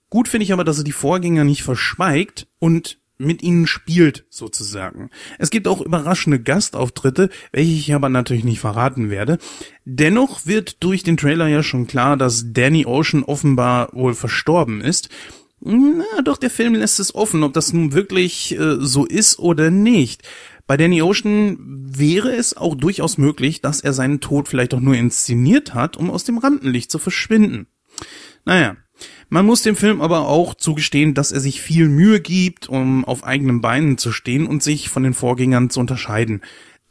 Gut 0.10 0.28
finde 0.28 0.44
ich 0.44 0.54
aber, 0.54 0.64
dass 0.64 0.78
er 0.78 0.84
die 0.84 0.92
Vorgänger 0.92 1.44
nicht 1.44 1.64
verschweigt 1.64 2.48
und 2.60 3.00
mit 3.20 3.44
ihnen 3.44 3.68
spielt, 3.68 4.26
sozusagen. 4.30 5.10
Es 5.38 5.50
gibt 5.50 5.68
auch 5.68 5.82
überraschende 5.82 6.40
Gastauftritte, 6.40 7.30
welche 7.52 7.72
ich 7.72 7.94
aber 7.94 8.08
natürlich 8.08 8.46
nicht 8.46 8.62
verraten 8.62 9.10
werde. 9.10 9.38
Dennoch 9.84 10.46
wird 10.46 10.82
durch 10.84 11.04
den 11.04 11.18
Trailer 11.18 11.48
ja 11.48 11.62
schon 11.62 11.86
klar, 11.86 12.16
dass 12.16 12.54
Danny 12.54 12.86
Ocean 12.86 13.24
offenbar 13.24 13.90
wohl 13.92 14.14
verstorben 14.14 14.80
ist. 14.80 15.10
Na, 15.60 16.22
doch 16.24 16.38
der 16.38 16.50
Film 16.50 16.76
lässt 16.76 17.02
es 17.02 17.14
offen, 17.14 17.44
ob 17.44 17.52
das 17.52 17.74
nun 17.74 17.92
wirklich 17.92 18.58
äh, 18.58 18.78
so 18.80 19.06
ist 19.06 19.38
oder 19.40 19.70
nicht. 19.70 20.24
Bei 20.66 20.78
Danny 20.78 21.02
Ocean 21.02 21.58
wäre 21.60 22.32
es 22.32 22.56
auch 22.56 22.76
durchaus 22.76 23.18
möglich, 23.18 23.60
dass 23.60 23.82
er 23.82 23.92
seinen 23.92 24.22
Tod 24.22 24.48
vielleicht 24.48 24.74
auch 24.74 24.80
nur 24.80 24.96
inszeniert 24.96 25.74
hat, 25.74 25.98
um 25.98 26.10
aus 26.10 26.24
dem 26.24 26.38
Rampenlicht 26.38 26.90
zu 26.90 27.00
verschwinden. 27.00 27.68
Naja, 28.46 28.78
man 29.30 29.46
muss 29.46 29.62
dem 29.62 29.76
Film 29.76 30.02
aber 30.02 30.28
auch 30.28 30.56
zugestehen, 30.56 31.14
dass 31.14 31.32
er 31.32 31.40
sich 31.40 31.62
viel 31.62 31.90
Mühe 31.90 32.20
gibt, 32.20 32.70
um 32.70 33.06
auf 33.06 33.24
eigenen 33.24 33.62
Beinen 33.62 33.98
zu 33.98 34.12
stehen 34.12 34.48
und 34.48 34.64
sich 34.64 34.90
von 34.90 35.04
den 35.04 35.14
Vorgängern 35.14 35.70
zu 35.70 35.80
unterscheiden. 35.80 36.42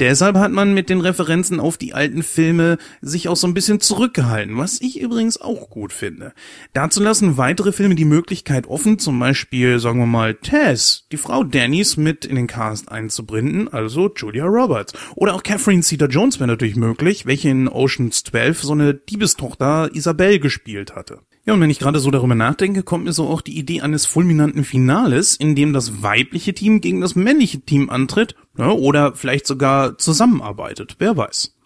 Deshalb 0.01 0.37
hat 0.37 0.53
man 0.53 0.75
mit 0.75 0.91
den 0.91 1.01
Referenzen 1.01 1.59
auf 1.59 1.77
die 1.77 1.93
alten 1.93 2.23
Filme 2.23 2.79
sich 3.01 3.27
auch 3.27 3.35
so 3.35 3.49
ein 3.49 3.55
bisschen 3.55 3.81
zurückgehalten, 3.81 4.57
was 4.57 4.81
ich 4.81 5.01
übrigens 5.01 5.41
auch 5.41 5.71
gut 5.71 5.93
finde. 5.93 6.35
Dazu 6.73 7.03
lassen 7.03 7.37
weitere 7.37 7.73
Filme 7.73 7.97
die 7.97 8.05
Möglichkeit 8.05 8.69
offen, 8.69 9.01
zum 9.01 9.19
Beispiel, 9.19 9.81
sagen 9.81 9.99
wir 9.99 10.07
mal, 10.07 10.35
Tess, 10.35 11.07
die 11.11 11.17
Frau 11.17 11.43
Dannys, 11.43 11.97
mit 11.97 12.25
in 12.25 12.37
den 12.37 12.47
Cast 12.47 12.93
einzubinden, 12.93 13.67
also 13.67 14.09
Julia 14.15 14.45
Roberts. 14.45 14.93
Oder 15.17 15.35
auch 15.35 15.43
Catherine 15.43 15.83
Cedar-Jones 15.83 16.39
wäre 16.39 16.47
natürlich 16.47 16.77
möglich, 16.77 17.27
welche 17.27 17.49
in 17.49 17.67
Oceans 17.67 18.23
12 18.23 18.63
so 18.63 18.75
eine 18.75 18.95
Diebestochter 18.95 19.91
Isabelle 19.93 20.39
gespielt 20.39 20.95
hatte. 20.95 21.23
Ja, 21.49 21.55
und 21.55 21.63
wenn 21.63 21.71
ich 21.71 21.79
gerade 21.79 21.99
so 21.99 22.11
darüber 22.11 22.35
nachdenke, 22.35 22.83
kommt 22.83 23.05
mir 23.05 23.15
so 23.15 23.27
auch 23.27 23.41
die 23.41 23.57
Idee 23.57 23.81
eines 23.81 24.05
fulminanten 24.05 24.65
Finales, 24.65 25.35
in 25.35 25.55
dem 25.55 25.73
das 25.73 26.03
weibliche 26.03 26.53
Team 26.53 26.83
gegen 26.83 27.01
das 27.01 27.15
männliche 27.15 27.63
Team 27.63 27.89
antritt 27.89 28.35
ja, 28.59 28.71
oder 28.71 29.15
vielleicht 29.15 29.47
sogar 29.47 29.97
zusammenarbeitet, 29.97 30.97
wer 30.99 31.17
weiß. 31.17 31.57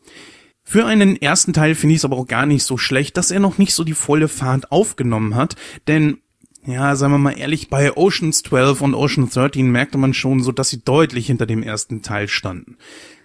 Für 0.63 0.87
einen 0.87 1.21
ersten 1.21 1.53
Teil 1.53 1.75
finde 1.75 1.95
ich 1.95 1.99
es 1.99 2.05
aber 2.05 2.17
auch 2.17 2.29
gar 2.29 2.47
nicht 2.47 2.63
so 2.63 2.79
schlecht, 2.79 3.17
dass 3.17 3.33
er 3.33 3.41
noch 3.41 3.59
nicht 3.59 3.75
so 3.75 3.83
die 3.83 3.95
volle 3.95 4.29
Fahrt 4.29 4.71
aufgenommen 4.71 5.35
hat, 5.35 5.57
denn 5.89 6.19
ja, 6.65 6.95
sagen 6.95 7.15
wir 7.15 7.19
mal 7.19 7.37
ehrlich, 7.37 7.69
bei 7.69 7.97
Oceans 7.97 8.45
12 8.45 8.83
und 8.83 8.95
Ocean 8.95 9.29
13 9.29 9.69
merkte 9.69 9.99
man 9.99 10.15
schon 10.15 10.45
so, 10.45 10.53
dass 10.53 10.71
sie 10.71 10.85
deutlich 10.85 11.27
hinter 11.27 11.47
dem 11.47 11.65
ersten 11.65 12.03
Teil 12.03 12.29
standen. 12.29 12.77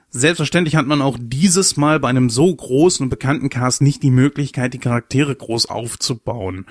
Selbstverständlich 0.10 0.76
hat 0.76 0.88
man 0.88 1.02
auch 1.02 1.18
dieses 1.20 1.78
Mal 1.78 2.00
bei 2.00 2.10
einem 2.10 2.30
so 2.30 2.54
großen 2.54 3.04
und 3.04 3.10
bekannten 3.10 3.50
Cast 3.50 3.82
nicht 3.82 4.04
die 4.04 4.12
Möglichkeit, 4.12 4.74
die 4.74 4.80
Charaktere 4.80 5.36
groß 5.36 5.68
aufzubauen. 5.68 6.66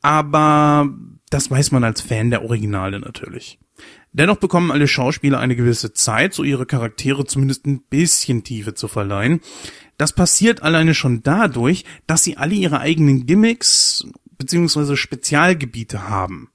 Aber 0.00 0.88
das 1.30 1.50
weiß 1.50 1.72
man 1.72 1.84
als 1.84 2.00
Fan 2.00 2.30
der 2.30 2.42
Originale 2.44 3.00
natürlich. 3.00 3.58
Dennoch 4.12 4.38
bekommen 4.38 4.70
alle 4.70 4.88
Schauspieler 4.88 5.38
eine 5.38 5.54
gewisse 5.54 5.92
Zeit, 5.92 6.32
so 6.32 6.42
ihre 6.42 6.66
Charaktere 6.66 7.26
zumindest 7.26 7.66
ein 7.66 7.82
bisschen 7.82 8.42
Tiefe 8.42 8.74
zu 8.74 8.88
verleihen. 8.88 9.40
Das 9.98 10.12
passiert 10.12 10.62
alleine 10.62 10.94
schon 10.94 11.22
dadurch, 11.22 11.84
dass 12.06 12.24
sie 12.24 12.36
alle 12.36 12.54
ihre 12.54 12.80
eigenen 12.80 13.26
Gimmicks 13.26 14.06
bzw. 14.38 14.96
Spezialgebiete 14.96 16.08
haben. 16.08 16.50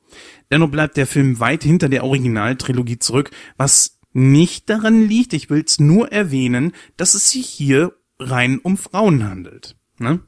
Dennoch 0.52 0.70
bleibt 0.70 0.98
der 0.98 1.08
Film 1.08 1.40
weit 1.40 1.64
hinter 1.64 1.90
der 1.90 2.04
Originaltrilogie 2.04 3.00
zurück, 3.00 3.32
was 3.58 4.00
nicht 4.14 4.70
daran 4.70 5.08
liegt, 5.08 5.34
ich 5.34 5.50
will 5.50 5.64
es 5.66 5.80
nur 5.80 6.12
erwähnen, 6.12 6.74
dass 6.98 7.16
es 7.16 7.30
sich 7.30 7.48
hier 7.48 7.94
rein 8.20 8.60
um 8.60 8.78
Frauen 8.78 9.24
handelt. 9.28 9.76
Ne? 10.00 10.20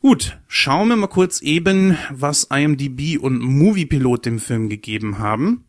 Gut, 0.00 0.38
schauen 0.48 0.88
wir 0.88 0.96
mal 0.96 1.08
kurz 1.08 1.42
eben, 1.42 1.96
was 2.10 2.44
IMDb 2.44 3.18
und 3.18 3.40
Moviepilot 3.40 4.24
dem 4.24 4.38
Film 4.38 4.68
gegeben 4.68 5.18
haben. 5.18 5.66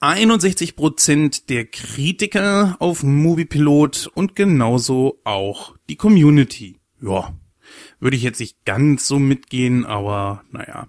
61% 0.00 1.46
der 1.48 1.66
Kritiker 1.66 2.76
auf 2.78 3.02
Moviepilot 3.02 4.10
und 4.14 4.36
genauso 4.36 5.20
auch 5.24 5.76
die 5.88 5.96
Community. 5.96 6.78
Ja, 7.02 7.34
würde 8.00 8.16
ich 8.16 8.22
jetzt 8.22 8.40
nicht 8.40 8.64
ganz 8.64 9.06
so 9.06 9.18
mitgehen, 9.18 9.84
aber 9.84 10.42
naja. 10.50 10.88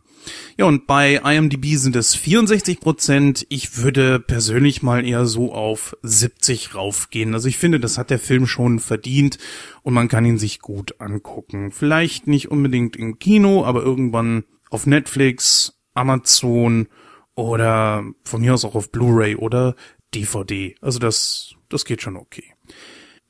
Ja, 0.57 0.65
und 0.65 0.87
bei 0.87 1.15
IMDb 1.15 1.75
sind 1.75 1.95
es 1.95 2.15
64 2.15 2.79
Prozent. 2.79 3.45
Ich 3.49 3.77
würde 3.77 4.19
persönlich 4.19 4.83
mal 4.83 5.05
eher 5.05 5.25
so 5.25 5.53
auf 5.53 5.95
70 6.01 6.75
raufgehen. 6.75 7.33
Also 7.33 7.47
ich 7.47 7.57
finde, 7.57 7.79
das 7.79 7.97
hat 7.97 8.09
der 8.09 8.19
Film 8.19 8.45
schon 8.45 8.79
verdient 8.79 9.37
und 9.83 9.93
man 9.93 10.07
kann 10.07 10.25
ihn 10.25 10.37
sich 10.37 10.59
gut 10.59 10.99
angucken. 10.99 11.71
Vielleicht 11.71 12.27
nicht 12.27 12.51
unbedingt 12.51 12.95
im 12.95 13.19
Kino, 13.19 13.65
aber 13.65 13.81
irgendwann 13.83 14.43
auf 14.69 14.85
Netflix, 14.85 15.79
Amazon 15.93 16.87
oder 17.35 18.03
von 18.23 18.41
mir 18.41 18.53
aus 18.53 18.65
auch 18.65 18.75
auf 18.75 18.91
Blu-ray 18.91 19.35
oder 19.35 19.75
DVD. 20.13 20.75
Also 20.81 20.99
das, 20.99 21.55
das 21.69 21.85
geht 21.85 22.01
schon 22.01 22.17
okay. 22.17 22.53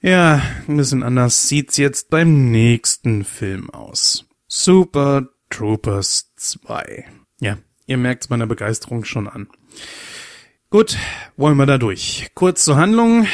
Ja, 0.01 0.41
ein 0.67 0.77
bisschen 0.77 1.03
anders 1.03 1.47
sieht's 1.49 1.77
jetzt 1.77 2.09
beim 2.09 2.51
nächsten 2.51 3.25
Film 3.25 3.69
aus. 3.69 4.25
Super 4.47 5.27
Troopers 5.49 6.31
2. 6.35 7.05
Ja, 7.39 7.57
ihr 7.85 7.97
merkt's 7.97 8.29
meiner 8.29 8.47
Begeisterung 8.47 9.03
schon 9.05 9.27
an. 9.27 9.47
Gut, 10.69 10.97
wollen 11.37 11.57
wir 11.57 11.65
da 11.65 11.77
durch. 11.77 12.29
Kurz 12.35 12.65
zur 12.65 12.77
Handlung. 12.77 13.25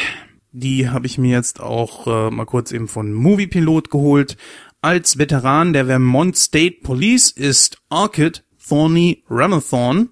Die 0.51 0.89
habe 0.89 1.05
ich 1.05 1.17
mir 1.17 1.31
jetzt 1.31 1.59
auch 1.59 2.07
äh, 2.07 2.31
mal 2.31 2.45
kurz 2.45 2.71
eben 2.71 2.87
von 2.87 3.11
Moviepilot 3.11 3.89
geholt. 3.91 4.37
Als 4.81 5.17
Veteran 5.17 5.73
der 5.73 5.87
Vermont 5.87 6.37
State 6.37 6.77
Police 6.83 7.31
ist 7.31 7.81
Orchid 7.89 8.45
Thorny 8.67 9.23
Ramathorn 9.29 10.09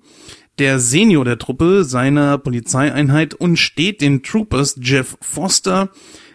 der 0.59 0.79
Senior 0.79 1.25
der 1.25 1.39
Truppe 1.39 1.83
seiner 1.83 2.37
Polizeieinheit 2.37 3.33
und 3.33 3.57
steht 3.57 4.01
den 4.01 4.23
Troopers 4.23 4.77
Jeff 4.81 5.17
Foster, 5.21 5.89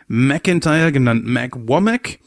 McIntyre 0.08 0.92
genannt 0.92 1.24
Mac 1.26 1.52
Womack, 1.68 2.18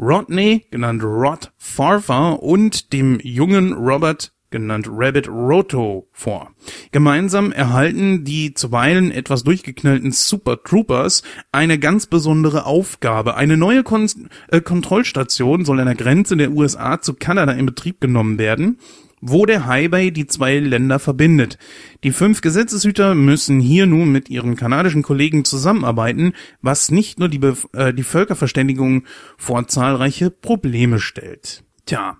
Rodney 0.00 0.64
genannt 0.70 1.02
Rod 1.04 1.52
Farfar 1.58 2.42
und 2.42 2.92
dem 2.94 3.20
jungen 3.22 3.74
Robert 3.74 4.32
genannt 4.50 4.86
Rabbit 4.90 5.28
Roto 5.28 6.08
vor. 6.10 6.50
Gemeinsam 6.90 7.52
erhalten 7.52 8.24
die 8.24 8.54
zuweilen 8.54 9.10
etwas 9.10 9.44
durchgeknallten 9.44 10.10
Super 10.10 10.62
Troopers 10.62 11.22
eine 11.52 11.78
ganz 11.78 12.06
besondere 12.06 12.64
Aufgabe. 12.64 13.36
Eine 13.36 13.56
neue 13.56 13.82
Kon 13.82 14.08
äh, 14.48 14.60
Kontrollstation 14.60 15.64
soll 15.64 15.80
an 15.80 15.86
der 15.86 15.94
Grenze 15.94 16.36
der 16.36 16.50
USA 16.50 17.00
zu 17.00 17.14
Kanada 17.14 17.52
in 17.52 17.66
Betrieb 17.66 18.00
genommen 18.00 18.38
werden 18.38 18.78
wo 19.20 19.46
der 19.46 19.66
Highway 19.66 20.10
die 20.10 20.26
zwei 20.26 20.58
Länder 20.58 20.98
verbindet. 20.98 21.58
Die 22.04 22.12
fünf 22.12 22.40
Gesetzeshüter 22.40 23.14
müssen 23.14 23.60
hier 23.60 23.86
nun 23.86 24.10
mit 24.10 24.30
ihren 24.30 24.56
kanadischen 24.56 25.02
Kollegen 25.02 25.44
zusammenarbeiten, 25.44 26.32
was 26.62 26.90
nicht 26.90 27.18
nur 27.18 27.28
die, 27.28 27.38
Be 27.38 27.56
äh, 27.72 27.92
die 27.92 28.02
Völkerverständigung 28.02 29.04
vor 29.36 29.66
zahlreiche 29.68 30.30
Probleme 30.30 31.00
stellt. 31.00 31.64
Tja. 31.86 32.18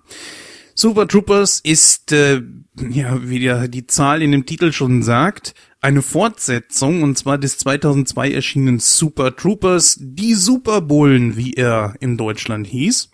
Super 0.73 1.07
Troopers 1.07 1.59
ist, 1.59 2.11
äh, 2.11 2.41
ja, 2.89 3.27
wie 3.27 3.39
der, 3.39 3.67
die 3.67 3.87
Zahl 3.87 4.21
in 4.21 4.31
dem 4.31 4.45
Titel 4.45 4.71
schon 4.71 5.03
sagt, 5.03 5.53
eine 5.81 6.01
Fortsetzung, 6.01 7.03
und 7.03 7.17
zwar 7.17 7.37
des 7.37 7.57
2002 7.57 8.31
erschienenen 8.31 8.79
Super 8.79 9.35
Troopers, 9.35 9.97
die 9.99 10.33
Superbullen, 10.33 11.35
wie 11.35 11.53
er 11.53 11.95
in 11.99 12.17
Deutschland 12.17 12.67
hieß. 12.67 13.09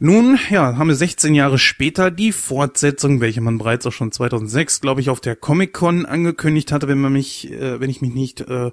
Nun, 0.00 0.38
ja, 0.48 0.76
haben 0.76 0.86
wir 0.86 0.94
16 0.94 1.34
Jahre 1.34 1.58
später 1.58 2.12
die 2.12 2.30
Fortsetzung, 2.30 3.20
welche 3.20 3.40
man 3.40 3.58
bereits 3.58 3.84
auch 3.84 3.92
schon 3.92 4.12
2006, 4.12 4.80
glaube 4.80 5.00
ich, 5.00 5.10
auf 5.10 5.20
der 5.20 5.34
Comic-Con 5.34 6.06
angekündigt 6.06 6.70
hatte, 6.70 6.86
wenn 6.86 7.00
man 7.00 7.12
mich, 7.12 7.50
äh, 7.50 7.80
wenn 7.80 7.90
ich 7.90 8.00
mich 8.00 8.14
nicht 8.14 8.42
äh, 8.42 8.70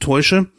täusche. 0.00 0.50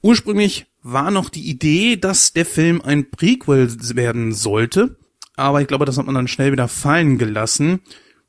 Ursprünglich 0.00 0.64
war 0.82 1.10
noch 1.10 1.28
die 1.28 1.46
Idee, 1.48 1.96
dass 1.96 2.32
der 2.32 2.46
Film 2.46 2.80
ein 2.80 3.10
Prequel 3.10 3.68
werden 3.94 4.32
sollte, 4.32 4.96
aber 5.36 5.60
ich 5.60 5.66
glaube, 5.66 5.84
das 5.84 5.98
hat 5.98 6.06
man 6.06 6.14
dann 6.14 6.28
schnell 6.28 6.52
wieder 6.52 6.68
fallen 6.68 7.18
gelassen. 7.18 7.80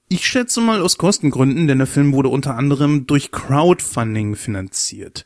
Ich 0.10 0.28
schätze 0.28 0.60
mal 0.60 0.82
aus 0.82 0.98
Kostengründen, 0.98 1.68
denn 1.68 1.78
der 1.78 1.88
Film 1.88 2.12
wurde 2.12 2.30
unter 2.30 2.56
anderem 2.56 3.08
durch 3.08 3.32
Crowdfunding 3.32 4.36
finanziert. 4.36 5.24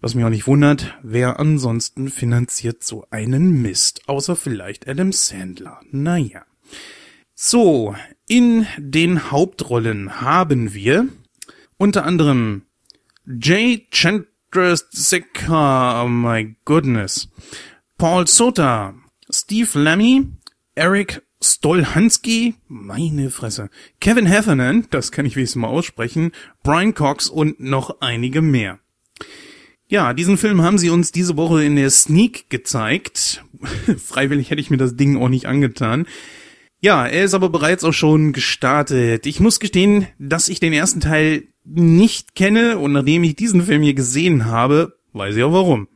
Was 0.00 0.14
mich 0.14 0.24
auch 0.24 0.30
nicht 0.30 0.46
wundert, 0.46 0.96
wer 1.02 1.40
ansonsten 1.40 2.08
finanziert 2.08 2.84
so 2.84 3.04
einen 3.10 3.62
Mist, 3.62 4.08
außer 4.08 4.36
vielleicht 4.36 4.88
Adam 4.88 5.10
Sandler. 5.10 5.80
Naja. 5.90 6.44
So, 7.34 7.96
in 8.28 8.64
den 8.78 9.32
Hauptrollen 9.32 10.20
haben 10.20 10.72
wir 10.72 11.08
unter 11.78 12.04
anderem 12.04 12.62
Jay 13.26 13.88
Chandrasekhar, 13.90 16.04
oh 16.04 16.08
my 16.08 16.54
goodness, 16.64 17.28
Paul 17.96 18.28
Sota, 18.28 18.94
Steve 19.28 19.76
Lemmy, 19.78 20.28
Eric 20.76 21.22
Stolhansky, 21.42 22.54
meine 22.68 23.30
Fresse, 23.30 23.68
Kevin 24.00 24.26
Heffernan, 24.26 24.86
das 24.90 25.10
kann 25.10 25.26
ich 25.26 25.34
wenigstens 25.34 25.60
mal 25.60 25.66
aussprechen, 25.68 26.30
Brian 26.62 26.94
Cox 26.94 27.28
und 27.28 27.58
noch 27.58 28.00
einige 28.00 28.42
mehr. 28.42 28.78
Ja, 29.90 30.12
diesen 30.12 30.36
Film 30.36 30.60
haben 30.60 30.76
sie 30.76 30.90
uns 30.90 31.12
diese 31.12 31.38
Woche 31.38 31.64
in 31.64 31.76
der 31.76 31.88
Sneak 31.88 32.50
gezeigt. 32.50 33.42
Freiwillig 33.98 34.50
hätte 34.50 34.60
ich 34.60 34.70
mir 34.70 34.76
das 34.76 34.96
Ding 34.96 35.16
auch 35.16 35.30
nicht 35.30 35.46
angetan. 35.46 36.06
Ja, 36.80 37.06
er 37.06 37.24
ist 37.24 37.32
aber 37.32 37.48
bereits 37.48 37.84
auch 37.84 37.94
schon 37.94 38.34
gestartet. 38.34 39.26
Ich 39.26 39.40
muss 39.40 39.60
gestehen, 39.60 40.06
dass 40.18 40.50
ich 40.50 40.60
den 40.60 40.74
ersten 40.74 41.00
Teil 41.00 41.44
nicht 41.64 42.34
kenne 42.34 42.78
und 42.78 42.92
nachdem 42.92 43.24
ich 43.24 43.34
diesen 43.34 43.62
Film 43.62 43.82
hier 43.82 43.94
gesehen 43.94 44.44
habe, 44.44 44.98
weiß 45.14 45.34
ich 45.36 45.42
auch 45.42 45.52
warum. 45.52 45.88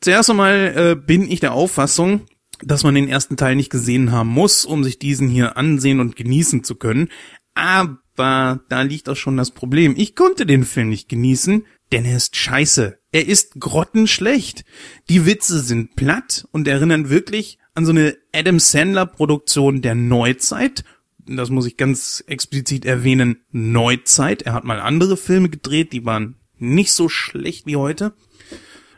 Zuerst 0.00 0.28
einmal 0.28 0.74
äh, 0.76 0.94
bin 0.94 1.30
ich 1.30 1.40
der 1.40 1.54
Auffassung, 1.54 2.26
dass 2.62 2.84
man 2.84 2.94
den 2.94 3.08
ersten 3.08 3.38
Teil 3.38 3.56
nicht 3.56 3.70
gesehen 3.70 4.12
haben 4.12 4.28
muss, 4.28 4.66
um 4.66 4.84
sich 4.84 4.98
diesen 4.98 5.28
hier 5.28 5.56
ansehen 5.56 5.98
und 5.98 6.14
genießen 6.14 6.62
zu 6.62 6.74
können. 6.74 7.08
Aber 7.54 8.60
da 8.68 8.82
liegt 8.82 9.08
auch 9.08 9.16
schon 9.16 9.38
das 9.38 9.50
Problem. 9.50 9.94
Ich 9.96 10.14
konnte 10.14 10.44
den 10.44 10.64
Film 10.64 10.90
nicht 10.90 11.08
genießen, 11.08 11.64
denn 11.94 12.04
er 12.04 12.16
ist 12.16 12.34
scheiße. 12.34 12.98
Er 13.12 13.28
ist 13.28 13.60
grottenschlecht. 13.60 14.64
Die 15.08 15.26
Witze 15.26 15.60
sind 15.60 15.94
platt 15.94 16.44
und 16.50 16.66
erinnern 16.66 17.08
wirklich 17.08 17.58
an 17.74 17.86
so 17.86 17.92
eine 17.92 18.16
Adam 18.32 18.58
Sandler 18.58 19.06
Produktion 19.06 19.80
der 19.80 19.94
Neuzeit. 19.94 20.82
Das 21.24 21.50
muss 21.50 21.66
ich 21.66 21.76
ganz 21.76 22.24
explizit 22.26 22.84
erwähnen. 22.84 23.44
Neuzeit. 23.52 24.42
Er 24.42 24.54
hat 24.54 24.64
mal 24.64 24.80
andere 24.80 25.16
Filme 25.16 25.50
gedreht, 25.50 25.92
die 25.92 26.04
waren 26.04 26.34
nicht 26.58 26.90
so 26.90 27.08
schlecht 27.08 27.64
wie 27.66 27.76
heute. 27.76 28.14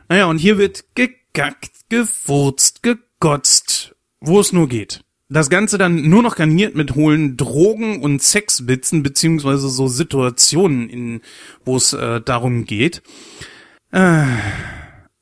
Naja, 0.09 0.25
und 0.25 0.39
hier 0.39 0.57
wird 0.57 0.87
gekackt, 0.95 1.73
gefurzt, 1.91 2.83
gegotzt, 2.83 3.95
wo 4.21 4.41
es 4.41 4.55
nur 4.55 4.71
geht. 4.71 5.05
Das 5.29 5.51
Ganze 5.51 5.77
dann 5.77 6.09
nur 6.09 6.23
noch 6.23 6.37
garniert 6.37 6.77
mit 6.77 6.95
hohlen 6.95 7.37
Drogen 7.37 8.01
und 8.01 8.23
Sexwitzen, 8.23 9.03
beziehungsweise 9.03 9.69
so 9.69 9.89
Situationen, 9.89 10.89
in, 10.89 11.21
wo 11.65 11.77
es 11.77 11.93
äh, 11.93 12.21
darum 12.21 12.65
geht. 12.65 13.03
Äh, 13.91 14.25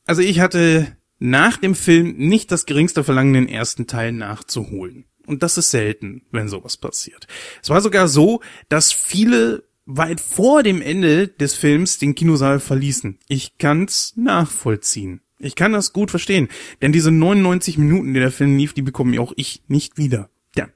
also 0.05 0.21
ich 0.21 0.41
hatte 0.41 0.95
nach 1.19 1.57
dem 1.57 1.75
Film 1.75 2.17
nicht 2.19 2.53
das 2.53 2.67
geringste 2.67 3.03
Verlangen, 3.03 3.33
den 3.33 3.49
ersten 3.49 3.87
Teil 3.87 4.13
nachzuholen. 4.13 5.07
Und 5.27 5.43
das 5.43 5.57
ist 5.57 5.71
selten, 5.71 6.23
wenn 6.31 6.49
sowas 6.49 6.77
passiert. 6.77 7.27
Es 7.63 7.71
war 7.71 7.81
sogar 7.81 8.09
so, 8.09 8.43
dass 8.69 8.93
viele 8.93 9.65
weit 9.87 10.21
vor 10.21 10.63
dem 10.63 10.83
Ende 10.83 11.29
des 11.29 11.55
Films 11.55 11.99
den 11.99 12.15
Kinosaal 12.15 12.61
verließen. 12.61 13.19
Ich 13.29 13.57
kann's 13.57 14.13
nachvollziehen. 14.17 15.21
Ich 15.45 15.57
kann 15.57 15.73
das 15.73 15.93
gut 15.93 16.11
verstehen, 16.11 16.49
denn 16.81 16.93
diese 16.93 17.11
99 17.11 17.79
Minuten, 17.79 18.15
die 18.15 18.21
der 18.21 18.31
Film 18.31 18.57
lief, 18.57 18.73
die 18.73 18.83
bekomme 18.83 19.21
auch 19.21 19.33
ich 19.37 19.63
nicht 19.69 19.99
wieder. 19.99 20.31
Ja. 20.57 20.69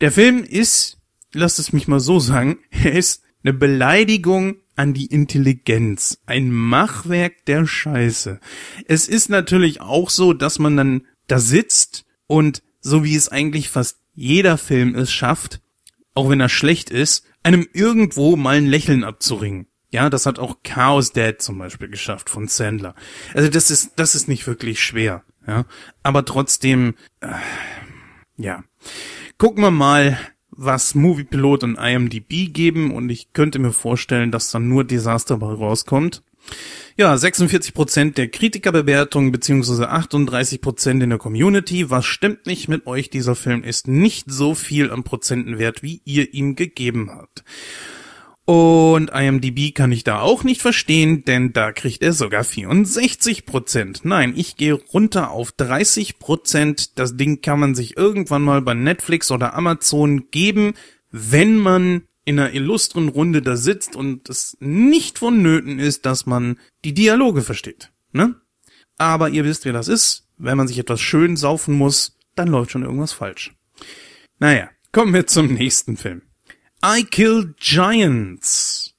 Der 0.00 0.12
Film 0.12 0.44
ist, 0.44 0.98
lasst 1.32 1.58
es 1.58 1.72
mich 1.72 1.88
mal 1.88 2.00
so 2.00 2.20
sagen, 2.20 2.58
er 2.70 2.92
ist 2.92 3.22
eine 3.42 3.52
Beleidigung 3.52 4.56
an 4.76 4.94
die 4.94 5.06
Intelligenz. 5.06 6.20
Ein 6.26 6.52
Machwerk 6.52 7.44
der 7.46 7.66
Scheiße. 7.66 8.40
Es 8.86 9.08
ist 9.08 9.28
natürlich 9.28 9.80
auch 9.80 10.10
so, 10.10 10.32
dass 10.32 10.58
man 10.58 10.76
dann 10.76 11.06
da 11.26 11.38
sitzt 11.38 12.04
und 12.26 12.62
so 12.80 13.02
wie 13.02 13.16
es 13.16 13.28
eigentlich 13.28 13.68
fast 13.68 13.98
jeder 14.14 14.58
Film 14.58 14.94
es 14.94 15.10
schafft, 15.10 15.60
auch 16.14 16.30
wenn 16.30 16.40
er 16.40 16.48
schlecht 16.48 16.90
ist, 16.90 17.24
einem 17.42 17.66
irgendwo 17.72 18.36
mal 18.36 18.56
ein 18.56 18.66
Lächeln 18.66 19.04
abzuringen. 19.04 19.66
Ja, 19.96 20.10
das 20.10 20.26
hat 20.26 20.38
auch 20.38 20.58
Chaos 20.62 21.12
Dad 21.12 21.40
zum 21.40 21.56
Beispiel 21.56 21.88
geschafft 21.88 22.28
von 22.28 22.48
Sandler. 22.48 22.94
Also 23.32 23.48
das 23.48 23.70
ist, 23.70 23.92
das 23.96 24.14
ist 24.14 24.28
nicht 24.28 24.46
wirklich 24.46 24.82
schwer. 24.82 25.22
Ja, 25.46 25.64
aber 26.02 26.26
trotzdem, 26.26 26.96
äh, 27.20 27.28
ja. 28.36 28.62
Gucken 29.38 29.62
wir 29.62 29.70
mal, 29.70 30.18
was 30.50 30.94
Moviepilot 30.94 31.64
und 31.64 31.76
IMDb 31.76 32.52
geben 32.52 32.90
und 32.90 33.08
ich 33.08 33.32
könnte 33.32 33.58
mir 33.58 33.72
vorstellen, 33.72 34.30
dass 34.30 34.50
dann 34.50 34.68
nur 34.68 34.84
Desaster 34.84 35.36
rauskommt. 35.36 36.22
Ja, 36.98 37.14
46% 37.14 38.12
der 38.16 38.28
Kritikerbewertung 38.28 39.32
beziehungsweise 39.32 39.90
38% 39.90 41.02
in 41.02 41.08
der 41.08 41.18
Community. 41.18 41.88
Was 41.88 42.04
stimmt 42.04 42.44
nicht 42.44 42.68
mit 42.68 42.86
euch? 42.86 43.08
Dieser 43.08 43.34
Film 43.34 43.64
ist 43.64 43.88
nicht 43.88 44.30
so 44.30 44.54
viel 44.54 44.90
am 44.90 45.04
Prozentenwert, 45.04 45.82
wie 45.82 46.02
ihr 46.04 46.34
ihm 46.34 46.54
gegeben 46.54 47.10
habt. 47.10 47.44
Und 48.46 49.10
IMDb 49.10 49.74
kann 49.74 49.90
ich 49.90 50.04
da 50.04 50.20
auch 50.20 50.44
nicht 50.44 50.62
verstehen, 50.62 51.24
denn 51.24 51.52
da 51.52 51.72
kriegt 51.72 52.00
er 52.04 52.12
sogar 52.12 52.44
64% 52.44 54.02
Nein, 54.04 54.34
ich 54.36 54.56
gehe 54.56 54.74
runter 54.74 55.32
auf 55.32 55.50
30% 55.50 56.90
Das 56.94 57.16
Ding 57.16 57.42
kann 57.42 57.58
man 57.58 57.74
sich 57.74 57.96
irgendwann 57.96 58.42
mal 58.42 58.62
bei 58.62 58.74
Netflix 58.74 59.32
oder 59.32 59.54
Amazon 59.54 60.30
geben, 60.30 60.74
wenn 61.10 61.56
man 61.56 62.02
in 62.24 62.38
einer 62.38 62.54
illustren 62.54 63.08
Runde 63.08 63.42
da 63.42 63.56
sitzt 63.56 63.96
und 63.96 64.28
es 64.28 64.56
nicht 64.60 65.18
vonnöten 65.18 65.80
ist, 65.80 66.06
dass 66.06 66.24
man 66.24 66.60
die 66.84 66.94
Dialoge 66.94 67.42
versteht. 67.42 67.90
Ne? 68.12 68.36
Aber 68.96 69.28
ihr 69.28 69.44
wisst, 69.44 69.64
wie 69.64 69.72
das 69.72 69.88
ist. 69.88 70.28
Wenn 70.38 70.56
man 70.56 70.68
sich 70.68 70.78
etwas 70.78 71.00
schön 71.00 71.36
saufen 71.36 71.74
muss, 71.74 72.16
dann 72.36 72.48
läuft 72.48 72.70
schon 72.70 72.82
irgendwas 72.82 73.12
falsch. 73.12 73.56
Naja, 74.38 74.68
kommen 74.92 75.14
wir 75.14 75.26
zum 75.26 75.52
nächsten 75.52 75.96
Film. 75.96 76.22
I 76.84 77.04
Kill 77.04 77.54
Giants. 77.58 78.94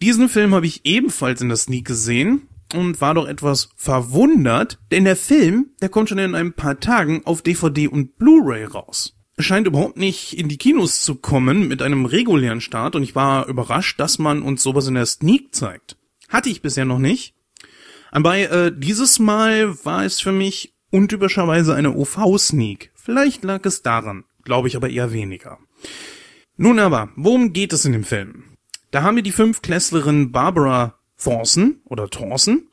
Diesen 0.00 0.28
Film 0.28 0.54
habe 0.54 0.66
ich 0.66 0.84
ebenfalls 0.84 1.40
in 1.40 1.48
der 1.48 1.56
Sneak 1.56 1.86
gesehen 1.86 2.48
und 2.74 3.00
war 3.00 3.14
doch 3.14 3.28
etwas 3.28 3.68
verwundert, 3.76 4.80
denn 4.90 5.04
der 5.04 5.16
Film, 5.16 5.70
der 5.80 5.88
kommt 5.88 6.08
schon 6.08 6.18
in 6.18 6.34
ein 6.34 6.52
paar 6.52 6.80
Tagen 6.80 7.22
auf 7.24 7.42
DVD 7.42 7.86
und 7.86 8.18
Blu-ray 8.18 8.64
raus. 8.64 9.14
Scheint 9.38 9.66
überhaupt 9.66 9.96
nicht 9.96 10.36
in 10.36 10.48
die 10.48 10.58
Kinos 10.58 11.02
zu 11.02 11.14
kommen 11.14 11.68
mit 11.68 11.80
einem 11.80 12.06
regulären 12.06 12.60
Start 12.60 12.96
und 12.96 13.02
ich 13.02 13.14
war 13.14 13.46
überrascht, 13.46 14.00
dass 14.00 14.18
man 14.18 14.42
uns 14.42 14.62
sowas 14.62 14.88
in 14.88 14.94
der 14.94 15.06
Sneak 15.06 15.54
zeigt. 15.54 15.96
Hatte 16.28 16.50
ich 16.50 16.60
bisher 16.60 16.84
noch 16.84 16.98
nicht. 16.98 17.34
Aber 18.10 18.36
äh, 18.36 18.72
dieses 18.76 19.20
Mal 19.20 19.84
war 19.84 20.04
es 20.04 20.20
für 20.20 20.32
mich 20.32 20.74
untypischerweise 20.90 21.74
eine 21.74 21.94
OV-Sneak. 21.94 22.90
Vielleicht 22.94 23.44
lag 23.44 23.64
es 23.64 23.82
daran, 23.82 24.24
glaube 24.44 24.68
ich 24.68 24.76
aber 24.76 24.90
eher 24.90 25.12
weniger. 25.12 25.58
Nun 26.62 26.78
aber, 26.78 27.08
worum 27.16 27.52
geht 27.52 27.72
es 27.72 27.84
in 27.86 27.90
dem 27.90 28.04
Film? 28.04 28.44
Da 28.92 29.02
haben 29.02 29.16
wir 29.16 29.24
die 29.24 29.32
Fünfklässlerin 29.32 30.30
Barbara 30.30 30.94
Thorson 31.20 31.80
oder 31.86 32.08
Thorson. 32.08 32.68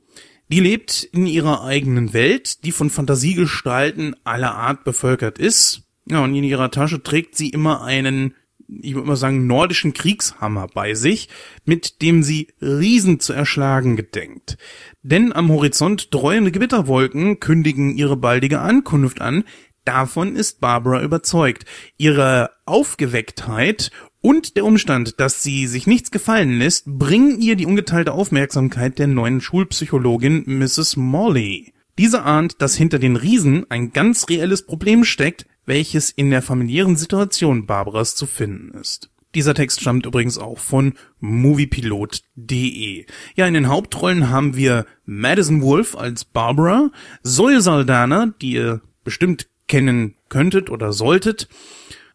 Die 0.47 0.59
lebt 0.59 1.05
in 1.05 1.25
ihrer 1.25 1.63
eigenen 1.63 2.13
Welt, 2.13 2.63
die 2.65 2.71
von 2.71 2.91
Fantasiegestalten 2.91 4.15
aller 4.23 4.53
Art 4.53 4.83
bevölkert 4.83 5.39
ist. 5.39 5.87
Ja, 6.05 6.23
und 6.23 6.35
in 6.35 6.43
ihrer 6.43 6.69
Tasche 6.69 7.01
trägt 7.01 7.35
sie 7.35 7.49
immer 7.49 7.81
einen, 7.81 8.35
ich 8.67 8.93
würde 8.93 9.07
mal 9.07 9.15
sagen, 9.15 9.47
nordischen 9.47 9.93
Kriegshammer 9.93 10.67
bei 10.71 10.93
sich, 10.93 11.27
mit 11.65 12.03
dem 12.03 12.21
sie 12.21 12.49
Riesen 12.61 13.19
zu 13.19 13.33
erschlagen 13.33 13.95
gedenkt. 13.95 14.59
Denn 15.01 15.33
am 15.33 15.49
Horizont 15.49 16.13
dreuende 16.13 16.51
Gewitterwolken 16.51 17.39
kündigen 17.39 17.97
ihre 17.97 18.17
baldige 18.17 18.59
Ankunft 18.59 19.19
an, 19.19 19.45
Davon 19.85 20.35
ist 20.35 20.61
Barbara 20.61 21.01
überzeugt. 21.01 21.65
Ihre 21.97 22.51
Aufgewecktheit 22.65 23.91
und 24.21 24.57
der 24.57 24.65
Umstand, 24.65 25.19
dass 25.19 25.43
sie 25.43 25.65
sich 25.67 25.87
nichts 25.87 26.11
gefallen 26.11 26.59
lässt, 26.59 26.85
bringen 26.85 27.39
ihr 27.39 27.55
die 27.55 27.65
ungeteilte 27.65 28.11
Aufmerksamkeit 28.11 28.99
der 28.99 29.07
neuen 29.07 29.41
Schulpsychologin 29.41 30.43
Mrs. 30.45 30.97
Molly. 30.97 31.73
Diese 31.97 32.23
ahnt, 32.23 32.61
dass 32.61 32.75
hinter 32.75 32.99
den 32.99 33.15
Riesen 33.15 33.65
ein 33.69 33.91
ganz 33.93 34.29
reelles 34.29 34.65
Problem 34.65 35.03
steckt, 35.03 35.45
welches 35.65 36.09
in 36.09 36.29
der 36.29 36.41
familiären 36.41 36.95
Situation 36.95 37.65
Barbaras 37.65 38.15
zu 38.15 38.25
finden 38.25 38.77
ist. 38.77 39.09
Dieser 39.35 39.53
Text 39.53 39.81
stammt 39.81 40.05
übrigens 40.07 40.39
auch 40.39 40.57
von 40.57 40.93
moviepilot.de. 41.19 43.05
Ja, 43.35 43.45
in 43.45 43.53
den 43.53 43.67
Hauptrollen 43.67 44.29
haben 44.29 44.55
wir 44.55 44.85
Madison 45.05 45.61
Wolf 45.61 45.95
als 45.95 46.25
Barbara, 46.25 46.89
Zoe 47.23 47.61
Saldana, 47.61 48.33
die 48.41 48.53
ihr 48.53 48.81
bestimmt 49.03 49.47
kennen 49.69 50.15
könntet 50.27 50.69
oder 50.69 50.91
solltet, 50.91 51.47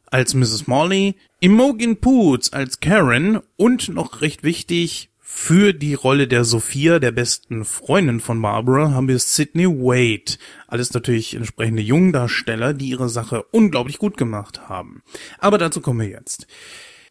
als 0.05 0.35
Mrs. 0.35 0.67
Morley, 0.67 1.15
Imogen 1.41 1.97
Poots 1.97 2.53
als 2.53 2.81
Karen 2.81 3.41
und 3.57 3.89
noch 3.89 4.21
recht 4.21 4.43
wichtig, 4.43 5.09
für 5.37 5.73
die 5.73 5.95
Rolle 5.95 6.29
der 6.29 6.45
Sophia, 6.45 7.01
der 7.01 7.11
besten 7.11 7.65
Freundin 7.65 8.21
von 8.21 8.41
Barbara, 8.41 8.93
haben 8.93 9.09
wir 9.09 9.19
Sydney 9.19 9.67
Wade. 9.67 10.39
Alles 10.69 10.95
natürlich 10.95 11.35
entsprechende 11.35 11.83
Jungdarsteller, 11.83 12.73
die 12.73 12.91
ihre 12.91 13.09
Sache 13.09 13.43
unglaublich 13.51 13.99
gut 13.99 14.17
gemacht 14.17 14.69
haben. 14.69 15.03
Aber 15.41 15.59
dazu 15.59 15.81
kommen 15.81 16.01
wir 16.01 16.09
jetzt. 16.09 16.47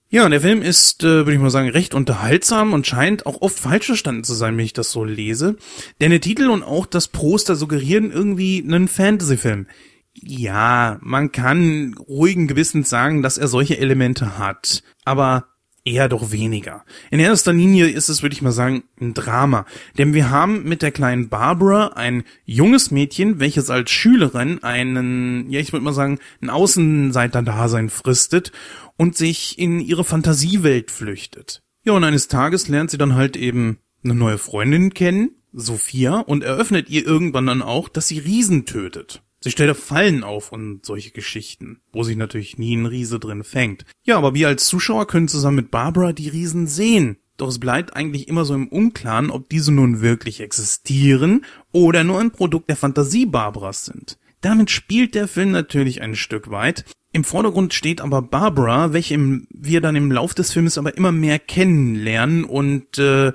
Ja, 0.10 0.29
der 0.29 0.39
Film 0.39 0.62
ist, 0.62 1.03
äh, 1.03 1.25
würde 1.25 1.34
ich 1.34 1.39
mal 1.39 1.49
sagen, 1.49 1.69
recht 1.69 1.93
unterhaltsam 1.93 2.71
und 2.71 2.88
scheint 2.88 3.25
auch 3.25 3.41
oft 3.41 3.60
falsch 3.60 3.88
verstanden 3.88 4.23
zu 4.23 4.36
sein, 4.36 4.56
wenn 4.58 4.65
ich 4.65 4.73
das 4.73 4.91
so 4.91 5.03
lese. 5.03 5.58
Denn 5.99 6.12
der 6.12 6.21
Titel 6.21 6.49
und 6.49 6.63
auch 6.63 6.86
das 6.86 7.10
Poster 7.10 7.56
suggerieren 7.56 8.10
irgendwie 8.10 8.63
einen 8.65 8.88
Fantasy-Film 8.88 9.67
ja, 10.13 10.97
man 11.02 11.32
kann 11.32 11.95
ruhigen 11.95 12.47
Gewissens 12.47 12.89
sagen, 12.89 13.23
dass 13.23 13.38
er 13.38 13.47
solche 13.47 13.78
Elemente 13.78 14.38
hat, 14.38 14.84
aber 15.06 15.47
eher 15.86 16.08
doch 16.08 16.32
weniger. 16.32 16.86
In 17.12 17.19
erster 17.19 17.52
Linie 17.52 17.89
ist 17.89 18.10
es, 18.10 18.21
würde 18.21 18.34
ich 18.34 18.41
mal 18.41 18.52
sagen, 18.52 18.84
ein 19.02 19.13
Drama. 19.13 19.65
Denn 19.97 20.13
wir 20.13 20.30
haben 20.30 20.63
mit 20.63 20.82
der 20.82 20.91
kleinen 20.91 21.30
Barbara 21.30 21.88
ein 21.95 22.23
junges 22.45 22.91
Mädchen, 22.91 23.39
welches 23.39 23.69
als 23.69 23.91
Schülerin 23.91 24.63
einen, 24.63 25.49
ja, 25.52 25.60
ich 25.60 25.73
würde 25.73 25.84
mal 25.84 25.93
sagen, 25.93 26.19
ein 26.41 26.49
Außenseiter-Dasein 26.49 27.89
fristet 27.89 28.52
und 28.97 29.17
sich 29.17 29.60
in 29.60 29.80
ihre 29.80 30.04
Fantasiewelt 30.04 30.89
flüchtet. 30.89 31.62
Ja, 31.84 31.93
und 31.93 32.04
eines 32.04 32.30
Tages 32.30 32.69
lernt 32.69 32.91
sie 32.91 32.97
dann 32.97 33.15
halt 33.15 33.36
eben 33.36 33.80
eine 34.04 34.15
neue 34.15 34.38
Freundin 34.38 34.93
kennen, 34.93 35.32
Sophia, 35.52 36.19
und 36.19 36.43
eröffnet 36.43 36.89
ihr 36.89 37.06
irgendwann 37.06 37.45
dann 37.45 37.62
auch, 37.62 37.89
dass 37.89 38.08
sie 38.08 38.19
Riesen 38.19 38.65
tötet. 38.65 39.21
Sie 39.43 39.51
stellt 39.51 39.75
Fallen 39.75 40.23
auf 40.23 40.53
und 40.53 40.86
solche 40.86 41.12
Geschichten, 41.12 41.82
wo 41.91 42.03
sich 42.03 42.15
natürlich 42.15 42.58
nie 42.58 42.77
ein 42.77 42.86
Riese 42.86 43.19
drin 43.19 43.43
fängt. 43.43 43.84
Ja, 44.06 44.17
aber 44.17 44.34
wir 44.34 44.47
als 44.47 44.67
Zuschauer 44.67 45.06
können 45.06 45.27
zusammen 45.27 45.58
mit 45.58 45.69
Barbara 45.69 46.13
die 46.13 46.29
Riesen 46.29 46.65
sehen. 46.65 47.17
Doch 47.36 47.49
es 47.49 47.60
bleibt 47.60 47.93
eigentlich 47.93 48.29
immer 48.29 48.45
so 48.45 48.53
im 48.53 48.69
Unklaren, 48.69 49.29
ob 49.29 49.49
diese 49.49 49.73
nun 49.73 49.99
wirklich 49.99 50.39
existieren 50.39 51.43
oder 51.73 52.06
nur 52.06 52.21
ein 52.21 52.32
Produkt 52.32 52.69
der 52.69 52.77
Fantasie 52.77 53.25
Barbaras 53.25 53.84
sind. 53.84 54.17
Damit 54.39 54.71
spielt 54.71 55.13
der 55.13 55.27
Film 55.27 55.51
natürlich 55.51 56.01
ein 56.01 56.15
Stück 56.15 56.49
weit. 56.49 56.86
Im 57.12 57.25
Vordergrund 57.25 57.73
steht 57.73 57.99
aber 57.99 58.21
Barbara, 58.21 58.93
welche 58.93 59.19
wir 59.49 59.82
dann 59.82 59.97
im 59.97 60.10
Lauf 60.10 60.34
des 60.34 60.53
Films 60.53 60.77
aber 60.77 60.95
immer 60.95 61.12
mehr 61.12 61.38
kennenlernen 61.38 62.45
und 62.45 62.97
äh, 62.97 63.34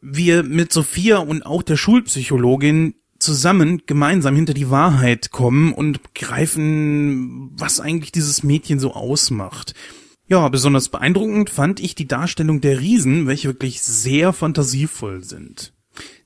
wir 0.00 0.44
mit 0.44 0.72
Sophia 0.72 1.18
und 1.18 1.44
auch 1.44 1.64
der 1.64 1.76
Schulpsychologin 1.76 2.94
zusammen 3.18 3.82
gemeinsam 3.86 4.34
hinter 4.34 4.54
die 4.54 4.70
Wahrheit 4.70 5.30
kommen 5.30 5.72
und 5.72 6.14
greifen, 6.14 7.50
was 7.56 7.80
eigentlich 7.80 8.12
dieses 8.12 8.42
Mädchen 8.42 8.78
so 8.78 8.94
ausmacht. 8.94 9.74
Ja, 10.28 10.48
besonders 10.48 10.88
beeindruckend 10.88 11.50
fand 11.50 11.78
ich 11.78 11.94
die 11.94 12.08
Darstellung 12.08 12.60
der 12.60 12.80
Riesen, 12.80 13.26
welche 13.26 13.48
wirklich 13.48 13.82
sehr 13.82 14.32
fantasievoll 14.32 15.22
sind. 15.22 15.72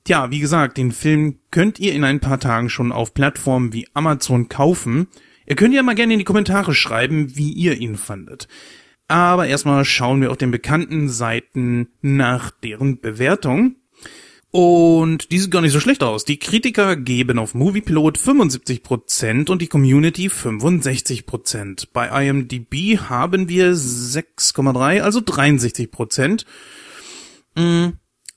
Tja, 0.04 0.30
wie 0.30 0.40
gesagt, 0.40 0.78
den 0.78 0.92
Film 0.92 1.38
könnt 1.50 1.78
ihr 1.78 1.92
in 1.92 2.04
ein 2.04 2.20
paar 2.20 2.40
Tagen 2.40 2.70
schon 2.70 2.92
auf 2.92 3.12
Plattformen 3.12 3.72
wie 3.72 3.86
Amazon 3.92 4.48
kaufen. 4.48 5.08
Ihr 5.46 5.56
könnt 5.56 5.74
ja 5.74 5.82
mal 5.82 5.94
gerne 5.94 6.14
in 6.14 6.18
die 6.18 6.24
Kommentare 6.24 6.74
schreiben, 6.74 7.36
wie 7.36 7.52
ihr 7.52 7.76
ihn 7.78 7.96
fandet. 7.96 8.48
Aber 9.08 9.46
erstmal 9.48 9.84
schauen 9.84 10.20
wir 10.20 10.30
auf 10.30 10.36
den 10.36 10.50
bekannten 10.50 11.08
Seiten 11.08 11.88
nach 12.00 12.50
deren 12.50 13.00
Bewertung. 13.00 13.76
Und 14.52 15.30
die 15.30 15.38
sieht 15.38 15.52
gar 15.52 15.60
nicht 15.60 15.72
so 15.72 15.78
schlecht 15.78 16.02
aus. 16.02 16.24
Die 16.24 16.38
Kritiker 16.38 16.96
geben 16.96 17.38
auf 17.38 17.54
Moviepilot 17.54 18.18
75% 18.18 19.48
und 19.48 19.62
die 19.62 19.68
Community 19.68 20.26
65%. 20.26 21.88
Bei 21.92 22.26
IMDb 22.26 22.98
haben 22.98 23.48
wir 23.48 23.74
6,3, 23.74 25.02
also 25.02 25.20
63%. 25.20 26.44
Hm, 27.54 27.92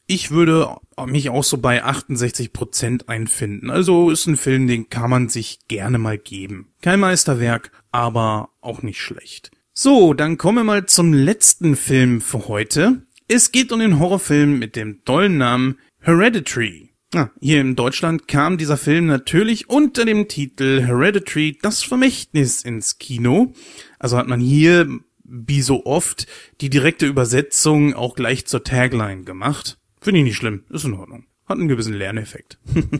ich 0.06 0.30
würde 0.30 0.76
mich 1.08 1.30
auch 1.30 1.44
so 1.44 1.58
bei 1.58 1.84
68% 1.84 3.08
einfinden. 3.08 3.72
Also 3.72 4.12
ist 4.12 4.28
ein 4.28 4.38
Film, 4.38 4.68
den 4.68 4.90
kann 4.90 5.10
man 5.10 5.30
sich 5.30 5.68
gerne 5.68 5.98
mal 5.98 6.20
geben. 6.20 6.74
Kein 6.82 7.00
Meisterwerk, 7.00 7.72
aber 7.92 8.50
auch 8.62 8.84
nicht 8.84 9.02
schlecht. 9.02 9.50
So, 9.74 10.14
dann 10.14 10.38
kommen 10.38 10.60
wir 10.60 10.64
mal 10.64 10.86
zum 10.86 11.14
letzten 11.14 11.76
Film 11.76 12.22
für 12.22 12.48
heute. 12.48 13.08
Es 13.28 13.52
geht 13.52 13.72
um 13.72 13.80
den 13.80 13.98
Horrorfilm 13.98 14.60
mit 14.60 14.76
dem 14.76 15.04
tollen 15.06 15.38
Namen 15.38 15.80
Hereditary. 16.06 16.90
Ah, 17.16 17.30
hier 17.40 17.62
in 17.62 17.78
Deutschland 17.78 18.28
kam 18.28 18.58
dieser 18.58 18.76
Film 18.76 19.06
natürlich 19.06 19.70
unter 19.70 20.04
dem 20.04 20.28
Titel 20.28 20.82
Hereditary 20.82 21.58
das 21.62 21.82
Vermächtnis 21.82 22.62
ins 22.62 22.98
Kino. 22.98 23.54
Also 24.00 24.18
hat 24.18 24.28
man 24.28 24.42
hier, 24.42 24.90
wie 25.24 25.62
so 25.62 25.86
oft, 25.86 26.28
die 26.60 26.70
direkte 26.70 27.06
Übersetzung 27.06 27.94
auch 27.94 28.16
gleich 28.16 28.46
zur 28.48 28.66
Tagline 28.66 29.24
gemacht. 29.24 29.78
Finde 30.02 30.20
ich 30.20 30.26
nicht 30.26 30.36
schlimm, 30.36 30.66
ist 30.70 30.84
in 30.84 30.94
Ordnung. 30.94 31.26
Hat 31.46 31.58
einen 31.58 31.70
gewissen 31.70 31.94
Lerneffekt. 31.94 32.60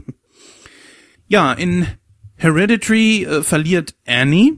ja, 1.28 1.52
in 1.52 1.86
Hereditary 2.36 3.26
äh, 3.26 3.44
verliert 3.44 3.96
Annie 4.08 4.56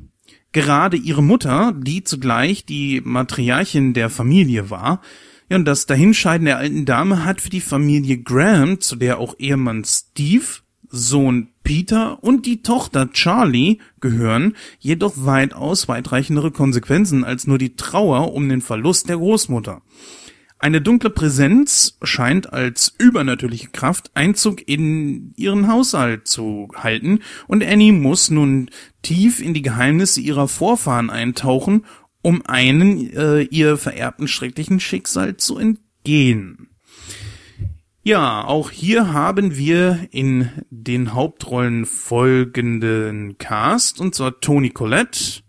gerade 0.52 0.98
ihre 0.98 1.24
Mutter, 1.24 1.74
die 1.76 2.04
zugleich 2.04 2.64
die 2.64 3.02
Matriarchin 3.04 3.96
der 3.96 4.12
Familie 4.12 4.70
war, 4.70 5.02
ja, 5.50 5.58
und 5.58 5.66
das 5.66 5.86
Dahinscheiden 5.86 6.46
der 6.46 6.58
alten 6.58 6.86
Dame 6.86 7.24
hat 7.24 7.42
für 7.42 7.50
die 7.50 7.62
Familie 7.62 8.18
Graham, 8.18 8.80
zu 8.80 8.96
der 8.96 9.20
auch 9.20 9.36
Ehemann 9.38 9.84
Steve, 9.84 10.46
Sohn 10.90 11.50
Peter 11.64 12.24
und 12.24 12.46
die 12.46 12.62
Tochter 12.62 13.12
Charlie 13.12 13.80
gehören, 14.00 14.56
jedoch 14.80 15.14
weitaus 15.18 15.88
weitreichendere 15.88 16.52
Konsequenzen 16.52 17.24
als 17.24 17.48
nur 17.48 17.58
die 17.58 17.76
Trauer 17.76 18.34
um 18.34 18.48
den 18.50 18.62
Verlust 18.62 19.10
der 19.10 19.18
Großmutter. 19.18 19.82
Eine 20.58 20.82
dunkle 20.82 21.10
Präsenz 21.10 21.98
scheint 22.02 22.52
als 22.54 22.96
übernatürliche 22.98 23.68
Kraft 23.70 24.12
Einzug 24.16 24.68
in 24.68 25.34
ihren 25.36 25.68
Haushalt 25.68 26.28
zu 26.28 26.70
halten 26.76 27.20
und 27.48 27.64
Annie 27.64 27.92
muss 27.92 28.32
nun 28.32 28.70
tief 29.02 29.42
in 29.42 29.54
die 29.54 29.62
Geheimnisse 29.62 30.22
ihrer 30.22 30.48
Vorfahren 30.48 31.10
eintauchen, 31.10 31.86
um 32.26 32.44
einen 32.48 33.12
äh, 33.16 33.42
ihr 33.44 33.78
vererbten 33.78 34.28
schrecklichen 34.28 34.80
Schicksal 34.80 35.38
zu 35.38 35.60
entgehen. 35.60 36.70
Ja, 38.02 38.44
auch 38.44 38.72
hier 38.72 39.14
haben 39.14 39.58
wir 39.58 40.08
in 40.10 40.50
den 40.72 41.14
Hauptrollen 41.14 41.86
folgenden 41.86 43.38
Cast, 43.38 44.00
und 44.00 44.16
zwar 44.16 44.40
Tony 44.40 44.72
Collette, 44.72 45.44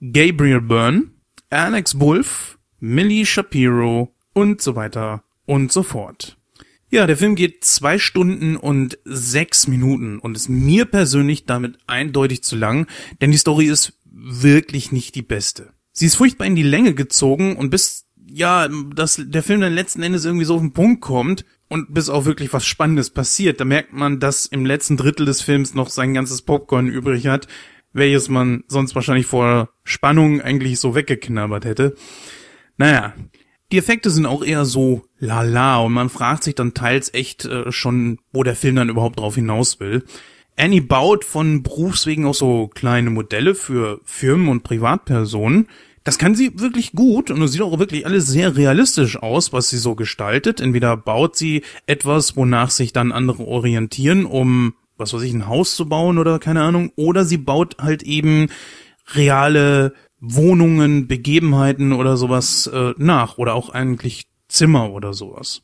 Gabriel 0.00 0.60
Byrne, 0.60 1.12
Alex 1.50 2.00
Wolf, 2.00 2.58
Millie 2.80 3.24
Shapiro 3.24 4.12
und 4.32 4.60
so 4.60 4.74
weiter 4.74 5.22
und 5.46 5.70
so 5.70 5.84
fort. 5.84 6.36
Ja, 6.90 7.06
der 7.06 7.16
Film 7.16 7.36
geht 7.36 7.64
zwei 7.64 8.00
Stunden 8.00 8.56
und 8.56 8.98
sechs 9.04 9.68
Minuten 9.68 10.18
und 10.18 10.36
ist 10.36 10.48
mir 10.48 10.84
persönlich 10.84 11.46
damit 11.46 11.78
eindeutig 11.86 12.42
zu 12.42 12.56
lang, 12.56 12.88
denn 13.20 13.30
die 13.30 13.38
Story 13.38 13.66
ist 13.66 13.92
wirklich 14.04 14.90
nicht 14.90 15.14
die 15.14 15.22
beste. 15.22 15.72
Sie 15.92 16.06
ist 16.06 16.16
furchtbar 16.16 16.46
in 16.46 16.56
die 16.56 16.62
Länge 16.62 16.94
gezogen 16.94 17.56
und 17.56 17.70
bis, 17.70 18.06
ja, 18.26 18.68
dass 18.68 19.20
der 19.22 19.42
Film 19.42 19.60
dann 19.60 19.74
letzten 19.74 20.02
Endes 20.02 20.24
irgendwie 20.24 20.46
so 20.46 20.54
auf 20.54 20.60
den 20.60 20.72
Punkt 20.72 21.02
kommt 21.02 21.44
und 21.68 21.92
bis 21.94 22.08
auch 22.08 22.24
wirklich 22.24 22.52
was 22.52 22.66
Spannendes 22.66 23.10
passiert, 23.10 23.60
da 23.60 23.64
merkt 23.64 23.92
man, 23.92 24.20
dass 24.20 24.46
im 24.46 24.66
letzten 24.66 24.96
Drittel 24.96 25.26
des 25.26 25.42
Films 25.42 25.74
noch 25.74 25.88
sein 25.88 26.14
ganzes 26.14 26.42
Popcorn 26.42 26.88
übrig 26.88 27.26
hat, 27.26 27.48
welches 27.92 28.28
man 28.28 28.64
sonst 28.68 28.94
wahrscheinlich 28.94 29.26
vor 29.26 29.70
Spannung 29.84 30.40
eigentlich 30.40 30.80
so 30.80 30.94
weggeknabbert 30.94 31.64
hätte. 31.64 31.94
Naja, 32.76 33.14
die 33.70 33.78
Effekte 33.78 34.10
sind 34.10 34.26
auch 34.26 34.44
eher 34.44 34.66
so 34.66 35.04
lala 35.18 35.78
und 35.78 35.92
man 35.92 36.10
fragt 36.10 36.42
sich 36.42 36.54
dann 36.54 36.74
teils 36.74 37.12
echt 37.14 37.46
äh, 37.46 37.72
schon, 37.72 38.18
wo 38.32 38.42
der 38.42 38.56
Film 38.56 38.76
dann 38.76 38.90
überhaupt 38.90 39.18
drauf 39.18 39.34
hinaus 39.34 39.80
will. 39.80 40.04
Annie 40.56 40.82
baut 40.82 41.24
von 41.24 41.62
Berufswegen 41.62 42.26
auch 42.26 42.34
so 42.34 42.68
kleine 42.68 43.10
Modelle 43.10 43.54
für 43.54 44.00
Firmen 44.04 44.48
und 44.48 44.62
Privatpersonen. 44.62 45.68
Das 46.04 46.18
kann 46.18 46.34
sie 46.34 46.58
wirklich 46.58 46.92
gut 46.92 47.30
und 47.30 47.40
es 47.42 47.52
sieht 47.52 47.62
auch 47.62 47.78
wirklich 47.78 48.06
alles 48.06 48.26
sehr 48.26 48.56
realistisch 48.56 49.16
aus, 49.16 49.52
was 49.52 49.70
sie 49.70 49.78
so 49.78 49.94
gestaltet. 49.94 50.60
Entweder 50.60 50.96
baut 50.96 51.36
sie 51.36 51.62
etwas, 51.86 52.36
wonach 52.36 52.70
sich 52.70 52.92
dann 52.92 53.12
andere 53.12 53.46
orientieren, 53.46 54.26
um, 54.26 54.74
was 54.96 55.14
weiß 55.14 55.22
ich, 55.22 55.32
ein 55.32 55.46
Haus 55.46 55.76
zu 55.76 55.88
bauen 55.88 56.18
oder 56.18 56.38
keine 56.38 56.62
Ahnung, 56.62 56.92
oder 56.96 57.24
sie 57.24 57.38
baut 57.38 57.76
halt 57.78 58.02
eben 58.02 58.48
reale 59.14 59.94
Wohnungen, 60.20 61.06
Begebenheiten 61.06 61.92
oder 61.92 62.16
sowas 62.16 62.66
äh, 62.66 62.94
nach 62.96 63.38
oder 63.38 63.54
auch 63.54 63.70
eigentlich 63.70 64.26
Zimmer 64.48 64.90
oder 64.90 65.14
sowas. 65.14 65.62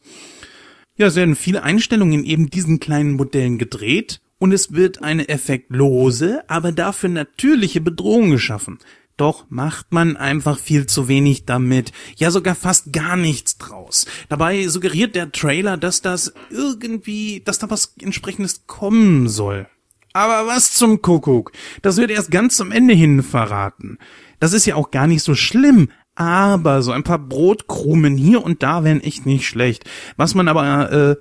Ja, 0.96 1.07
es 1.09 1.16
werden 1.16 1.37
viele 1.37 1.62
Einstellungen 1.62 2.20
in 2.20 2.24
eben 2.24 2.51
diesen 2.51 2.81
kleinen 2.81 3.14
Modellen 3.14 3.59
gedreht 3.59 4.20
und 4.38 4.53
es 4.53 4.72
wird 4.72 5.03
eine 5.03 5.29
effektlose, 5.29 6.42
aber 6.48 6.72
dafür 6.72 7.09
natürliche 7.09 7.81
Bedrohung 7.81 8.31
geschaffen. 8.31 8.79
Doch 9.16 9.46
macht 9.48 9.92
man 9.92 10.16
einfach 10.16 10.61
viel 10.61 10.87
zu 10.87 11.09
wenig 11.09 11.44
damit, 11.44 11.92
ja 12.16 12.31
sogar 12.31 12.55
fast 12.55 12.92
gar 12.92 13.16
nichts 13.16 13.59
draus. 13.59 14.07
Dabei 14.29 14.68
suggeriert 14.68 15.16
der 15.16 15.33
Trailer, 15.33 15.77
dass 15.77 16.03
das 16.03 16.33
irgendwie, 16.51 17.42
dass 17.44 17.59
da 17.59 17.68
was 17.68 17.94
entsprechendes 18.01 18.66
kommen 18.68 19.29
soll. 19.29 19.66
Aber 20.12 20.46
was 20.46 20.72
zum 20.72 21.03
Kuckuck? 21.03 21.53
Das 21.83 21.96
wird 21.96 22.12
erst 22.12 22.31
ganz 22.31 22.57
zum 22.57 22.70
Ende 22.70 22.94
hin 22.94 23.24
verraten. 23.24 23.98
Das 24.38 24.53
ist 24.53 24.66
ja 24.66 24.77
auch 24.77 24.92
gar 24.92 25.09
nicht 25.09 25.24
so 25.24 25.35
schlimm, 25.35 25.90
aber 26.14 26.83
so 26.83 26.92
ein 26.92 27.03
paar 27.03 27.18
Brotkrumen 27.18 28.16
hier 28.16 28.44
und 28.44 28.62
da 28.62 28.85
wären 28.85 29.01
echt 29.01 29.27
nicht 29.27 29.46
schlecht. 29.46 29.85
Was 30.16 30.35
man 30.35 30.46
aber 30.46 30.92
äh, 30.92 31.16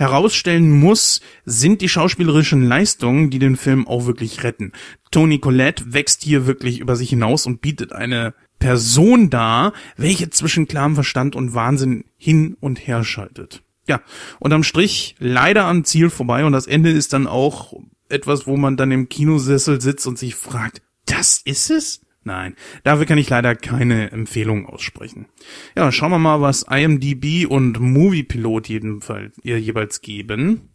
herausstellen 0.00 0.70
muss, 0.70 1.20
sind 1.44 1.82
die 1.82 1.88
schauspielerischen 1.88 2.64
Leistungen, 2.64 3.28
die 3.28 3.38
den 3.38 3.56
Film 3.56 3.86
auch 3.86 4.06
wirklich 4.06 4.42
retten. 4.42 4.72
Tony 5.10 5.38
Collette 5.38 5.92
wächst 5.92 6.22
hier 6.22 6.46
wirklich 6.46 6.80
über 6.80 6.96
sich 6.96 7.10
hinaus 7.10 7.44
und 7.44 7.60
bietet 7.60 7.92
eine 7.92 8.34
Person 8.58 9.28
dar, 9.28 9.74
welche 9.96 10.30
zwischen 10.30 10.66
klarem 10.66 10.94
Verstand 10.94 11.36
und 11.36 11.54
Wahnsinn 11.54 12.04
hin 12.16 12.56
und 12.60 12.86
her 12.86 13.04
schaltet. 13.04 13.62
Ja, 13.86 14.00
und 14.38 14.52
am 14.54 14.62
Strich 14.62 15.16
leider 15.18 15.66
am 15.66 15.84
Ziel 15.84 16.08
vorbei 16.08 16.46
und 16.46 16.52
das 16.52 16.66
Ende 16.66 16.90
ist 16.90 17.12
dann 17.12 17.26
auch 17.26 17.74
etwas, 18.08 18.46
wo 18.46 18.56
man 18.56 18.78
dann 18.78 18.92
im 18.92 19.08
Kinosessel 19.10 19.82
sitzt 19.82 20.06
und 20.06 20.18
sich 20.18 20.34
fragt, 20.34 20.80
das 21.04 21.42
ist 21.44 21.70
es? 21.70 22.00
Nein, 22.22 22.54
dafür 22.84 23.06
kann 23.06 23.18
ich 23.18 23.30
leider 23.30 23.54
keine 23.54 24.12
Empfehlung 24.12 24.66
aussprechen. 24.66 25.26
Ja, 25.74 25.90
schauen 25.90 26.10
wir 26.10 26.18
mal, 26.18 26.40
was 26.40 26.66
IMDb 26.68 27.46
und 27.46 27.80
Moviepilot 27.80 28.68
jedenfalls 28.68 29.36
ihr 29.42 29.58
jeweils 29.58 30.02
geben. 30.02 30.74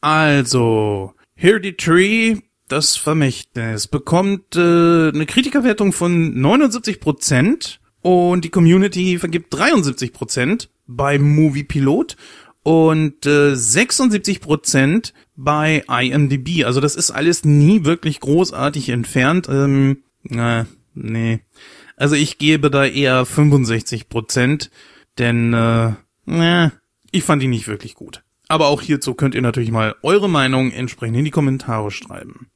Also, 0.00 1.12
Hereditary, 1.34 2.38
das 2.68 2.96
Vermächtnis, 2.96 3.88
bekommt 3.88 4.56
äh, 4.56 5.10
eine 5.10 5.26
Kritikerwertung 5.26 5.92
von 5.92 6.34
79% 6.34 7.78
und 8.00 8.44
die 8.44 8.50
Community 8.50 9.18
vergibt 9.18 9.54
73% 9.54 10.68
bei 10.86 11.18
Moviepilot 11.18 12.16
und 12.62 13.26
äh, 13.26 13.52
76% 13.52 15.12
bei 15.36 15.84
IMDb. 15.88 16.64
Also 16.64 16.80
das 16.80 16.96
ist 16.96 17.10
alles 17.10 17.44
nie 17.44 17.84
wirklich 17.84 18.20
großartig 18.20 18.88
entfernt. 18.90 19.48
Ähm, 19.50 20.02
na, 20.22 20.66
nee. 20.94 21.40
Also 21.96 22.14
ich 22.14 22.38
gebe 22.38 22.70
da 22.70 22.84
eher 22.84 23.26
65 23.26 24.08
Prozent, 24.08 24.70
denn 25.18 25.52
äh, 25.52 25.92
na, 26.24 26.72
ich 27.10 27.24
fand 27.24 27.42
ihn 27.42 27.50
nicht 27.50 27.68
wirklich 27.68 27.94
gut. 27.94 28.22
Aber 28.48 28.68
auch 28.68 28.82
hierzu 28.82 29.14
könnt 29.14 29.34
ihr 29.34 29.42
natürlich 29.42 29.70
mal 29.70 29.94
eure 30.02 30.28
Meinung 30.28 30.72
entsprechend 30.72 31.16
in 31.16 31.24
die 31.24 31.30
Kommentare 31.30 31.90
schreiben. 31.90 32.48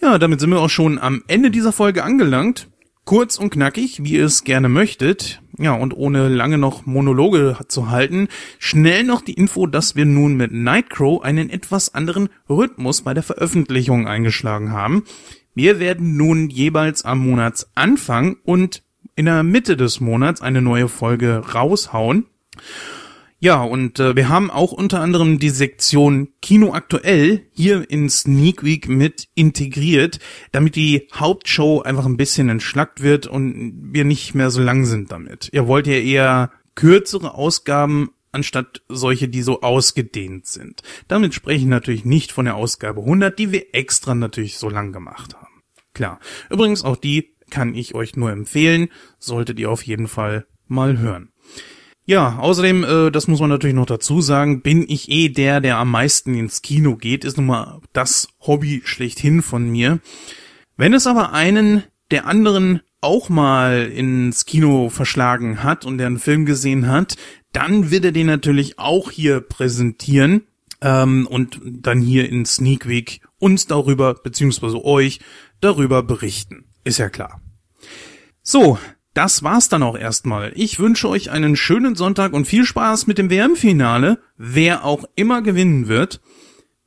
Ja, 0.00 0.18
damit 0.18 0.40
sind 0.40 0.50
wir 0.50 0.60
auch 0.60 0.70
schon 0.70 0.98
am 0.98 1.22
Ende 1.26 1.50
dieser 1.50 1.72
Folge 1.72 2.04
angelangt. 2.04 2.68
Kurz 3.04 3.38
und 3.38 3.50
knackig, 3.50 4.02
wie 4.04 4.14
ihr 4.14 4.24
es 4.24 4.44
gerne 4.44 4.68
möchtet. 4.68 5.42
Ja, 5.58 5.74
und 5.74 5.94
ohne 5.94 6.28
lange 6.28 6.58
noch 6.58 6.86
Monologe 6.86 7.56
zu 7.68 7.90
halten, 7.90 8.28
schnell 8.58 9.04
noch 9.04 9.20
die 9.20 9.34
Info, 9.34 9.66
dass 9.66 9.94
wir 9.94 10.04
nun 10.04 10.36
mit 10.36 10.52
Nightcrow 10.52 11.22
einen 11.22 11.50
etwas 11.50 11.94
anderen 11.94 12.28
Rhythmus 12.48 13.02
bei 13.02 13.14
der 13.14 13.22
Veröffentlichung 13.22 14.08
eingeschlagen 14.08 14.72
haben. 14.72 15.04
Wir 15.54 15.78
werden 15.78 16.16
nun 16.16 16.50
jeweils 16.50 17.04
am 17.04 17.20
Monatsanfang 17.28 18.36
und 18.44 18.82
in 19.16 19.26
der 19.26 19.42
Mitte 19.42 19.76
des 19.76 20.00
Monats 20.00 20.42
eine 20.42 20.60
neue 20.60 20.88
Folge 20.88 21.42
raushauen. 21.54 22.26
Ja, 23.44 23.62
und 23.62 24.00
äh, 24.00 24.16
wir 24.16 24.30
haben 24.30 24.50
auch 24.50 24.72
unter 24.72 25.00
anderem 25.00 25.38
die 25.38 25.50
Sektion 25.50 26.28
Kino 26.40 26.72
aktuell 26.72 27.42
hier 27.52 27.88
in 27.90 28.08
Sneak 28.08 28.64
Week 28.64 28.88
mit 28.88 29.28
integriert, 29.34 30.18
damit 30.50 30.76
die 30.76 31.08
Hauptshow 31.12 31.82
einfach 31.82 32.06
ein 32.06 32.16
bisschen 32.16 32.48
entschlackt 32.48 33.02
wird 33.02 33.26
und 33.26 33.90
wir 33.92 34.06
nicht 34.06 34.34
mehr 34.34 34.50
so 34.50 34.62
lang 34.62 34.86
sind 34.86 35.12
damit. 35.12 35.50
Ihr 35.52 35.66
wollt 35.66 35.86
ja 35.86 35.94
eher 35.94 36.52
kürzere 36.74 37.34
Ausgaben 37.34 38.10
anstatt 38.34 38.82
solche, 38.88 39.28
die 39.28 39.42
so 39.42 39.62
ausgedehnt 39.62 40.46
sind. 40.46 40.82
Damit 41.08 41.34
spreche 41.34 41.60
ich 41.60 41.66
natürlich 41.66 42.04
nicht 42.04 42.32
von 42.32 42.44
der 42.44 42.56
Ausgabe 42.56 43.00
100, 43.00 43.38
die 43.38 43.52
wir 43.52 43.74
extra 43.74 44.14
natürlich 44.14 44.58
so 44.58 44.68
lang 44.68 44.92
gemacht 44.92 45.34
haben. 45.34 45.62
Klar. 45.94 46.20
Übrigens 46.50 46.84
auch 46.84 46.96
die 46.96 47.34
kann 47.50 47.74
ich 47.74 47.94
euch 47.94 48.16
nur 48.16 48.32
empfehlen, 48.32 48.88
solltet 49.18 49.58
ihr 49.58 49.70
auf 49.70 49.82
jeden 49.82 50.08
Fall 50.08 50.46
mal 50.66 50.98
hören. 50.98 51.30
Ja, 52.06 52.36
außerdem, 52.38 52.84
äh, 52.84 53.10
das 53.10 53.28
muss 53.28 53.40
man 53.40 53.48
natürlich 53.48 53.76
noch 53.76 53.86
dazu 53.86 54.20
sagen, 54.20 54.60
bin 54.60 54.84
ich 54.86 55.10
eh 55.10 55.30
der, 55.30 55.60
der 55.60 55.78
am 55.78 55.90
meisten 55.90 56.34
ins 56.34 56.60
Kino 56.60 56.96
geht, 56.96 57.24
ist 57.24 57.38
nun 57.38 57.46
mal 57.46 57.80
das 57.94 58.28
Hobby 58.40 58.82
schlechthin 58.84 59.40
von 59.40 59.70
mir. 59.70 60.00
Wenn 60.76 60.92
es 60.92 61.06
aber 61.06 61.32
einen 61.32 61.84
der 62.10 62.26
anderen 62.26 62.80
auch 63.00 63.28
mal 63.28 63.86
ins 63.86 64.44
Kino 64.44 64.90
verschlagen 64.90 65.62
hat 65.62 65.84
und 65.84 65.98
der 65.98 66.08
einen 66.08 66.18
Film 66.18 66.44
gesehen 66.44 66.88
hat, 66.88 67.16
dann 67.54 67.90
wird 67.90 68.04
er 68.04 68.12
den 68.12 68.26
natürlich 68.26 68.78
auch 68.78 69.10
hier 69.10 69.40
präsentieren 69.40 70.42
ähm, 70.82 71.26
und 71.26 71.60
dann 71.64 72.00
hier 72.00 72.28
in 72.28 72.44
Sneak 72.44 72.86
Week 72.86 73.20
uns 73.38 73.66
darüber, 73.66 74.14
beziehungsweise 74.14 74.84
euch, 74.84 75.20
darüber 75.60 76.02
berichten. 76.02 76.66
Ist 76.84 76.98
ja 76.98 77.08
klar. 77.08 77.40
So, 78.42 78.78
das 79.14 79.42
war's 79.42 79.68
dann 79.68 79.84
auch 79.84 79.96
erstmal. 79.96 80.52
Ich 80.56 80.80
wünsche 80.80 81.08
euch 81.08 81.30
einen 81.30 81.56
schönen 81.56 81.94
Sonntag 81.94 82.32
und 82.32 82.46
viel 82.46 82.64
Spaß 82.64 83.06
mit 83.06 83.16
dem 83.16 83.30
WM-Finale, 83.30 84.18
wer 84.36 84.84
auch 84.84 85.04
immer 85.14 85.40
gewinnen 85.40 85.86
wird. 85.88 86.20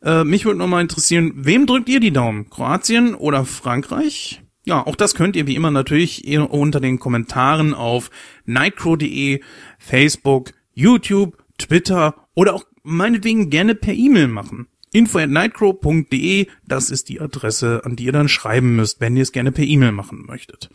Äh, 0.03 0.25
mich 0.25 0.45
würde 0.45 0.59
nochmal 0.59 0.81
interessieren, 0.81 1.31
wem 1.35 1.65
drückt 1.65 1.87
ihr 1.87 2.01
die 2.01 2.11
Daumen? 2.11 2.49
Kroatien 2.49 3.15
oder 3.15 3.45
Frankreich? 3.45 4.43
Ja, 4.65 4.85
auch 4.85 4.97
das 4.97 5.15
könnt 5.15 5.37
ihr 5.37 5.47
wie 5.47 5.55
immer 5.55 5.71
natürlich 5.71 6.27
unter 6.37 6.81
den 6.81 6.99
Kommentaren 6.99 7.73
auf 7.73 8.11
nightcrow.de, 8.45 9.39
Facebook, 9.79 10.51
YouTube, 10.77 11.37
Twitter 11.57 12.15
oder 12.35 12.53
auch 12.53 12.65
meinetwegen 12.83 13.49
gerne 13.49 13.75
per 13.75 13.93
E-Mail 13.93 14.27
machen 14.27 14.67
info 14.91 15.19
at 15.19 15.29
nightcrow.de, 15.29 16.47
das 16.65 16.89
ist 16.89 17.09
die 17.09 17.19
Adresse, 17.19 17.81
an 17.83 17.95
die 17.95 18.05
ihr 18.05 18.11
dann 18.11 18.29
schreiben 18.29 18.75
müsst, 18.75 18.99
wenn 18.99 19.15
ihr 19.15 19.23
es 19.23 19.31
gerne 19.31 19.51
per 19.51 19.63
E-Mail 19.63 19.91
machen 19.91 20.25
möchtet. 20.25 20.69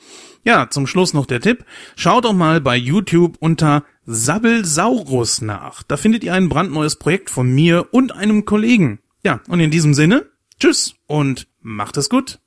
Ja, 0.44 0.68
zum 0.70 0.86
Schluss 0.86 1.14
noch 1.14 1.26
der 1.26 1.40
Tipp. 1.40 1.64
Schaut 1.96 2.24
doch 2.24 2.32
mal 2.32 2.60
bei 2.60 2.76
YouTube 2.76 3.36
unter 3.40 3.84
Sabbelsaurus 4.04 5.40
nach. 5.40 5.82
Da 5.82 5.96
findet 5.96 6.24
ihr 6.24 6.34
ein 6.34 6.48
brandneues 6.48 6.96
Projekt 6.96 7.30
von 7.30 7.50
mir 7.50 7.88
und 7.92 8.12
einem 8.12 8.44
Kollegen. 8.44 9.00
Ja, 9.24 9.40
und 9.48 9.60
in 9.60 9.70
diesem 9.70 9.94
Sinne, 9.94 10.26
tschüss 10.58 10.94
und 11.06 11.48
macht 11.60 11.96
es 11.96 12.08
gut. 12.08 12.38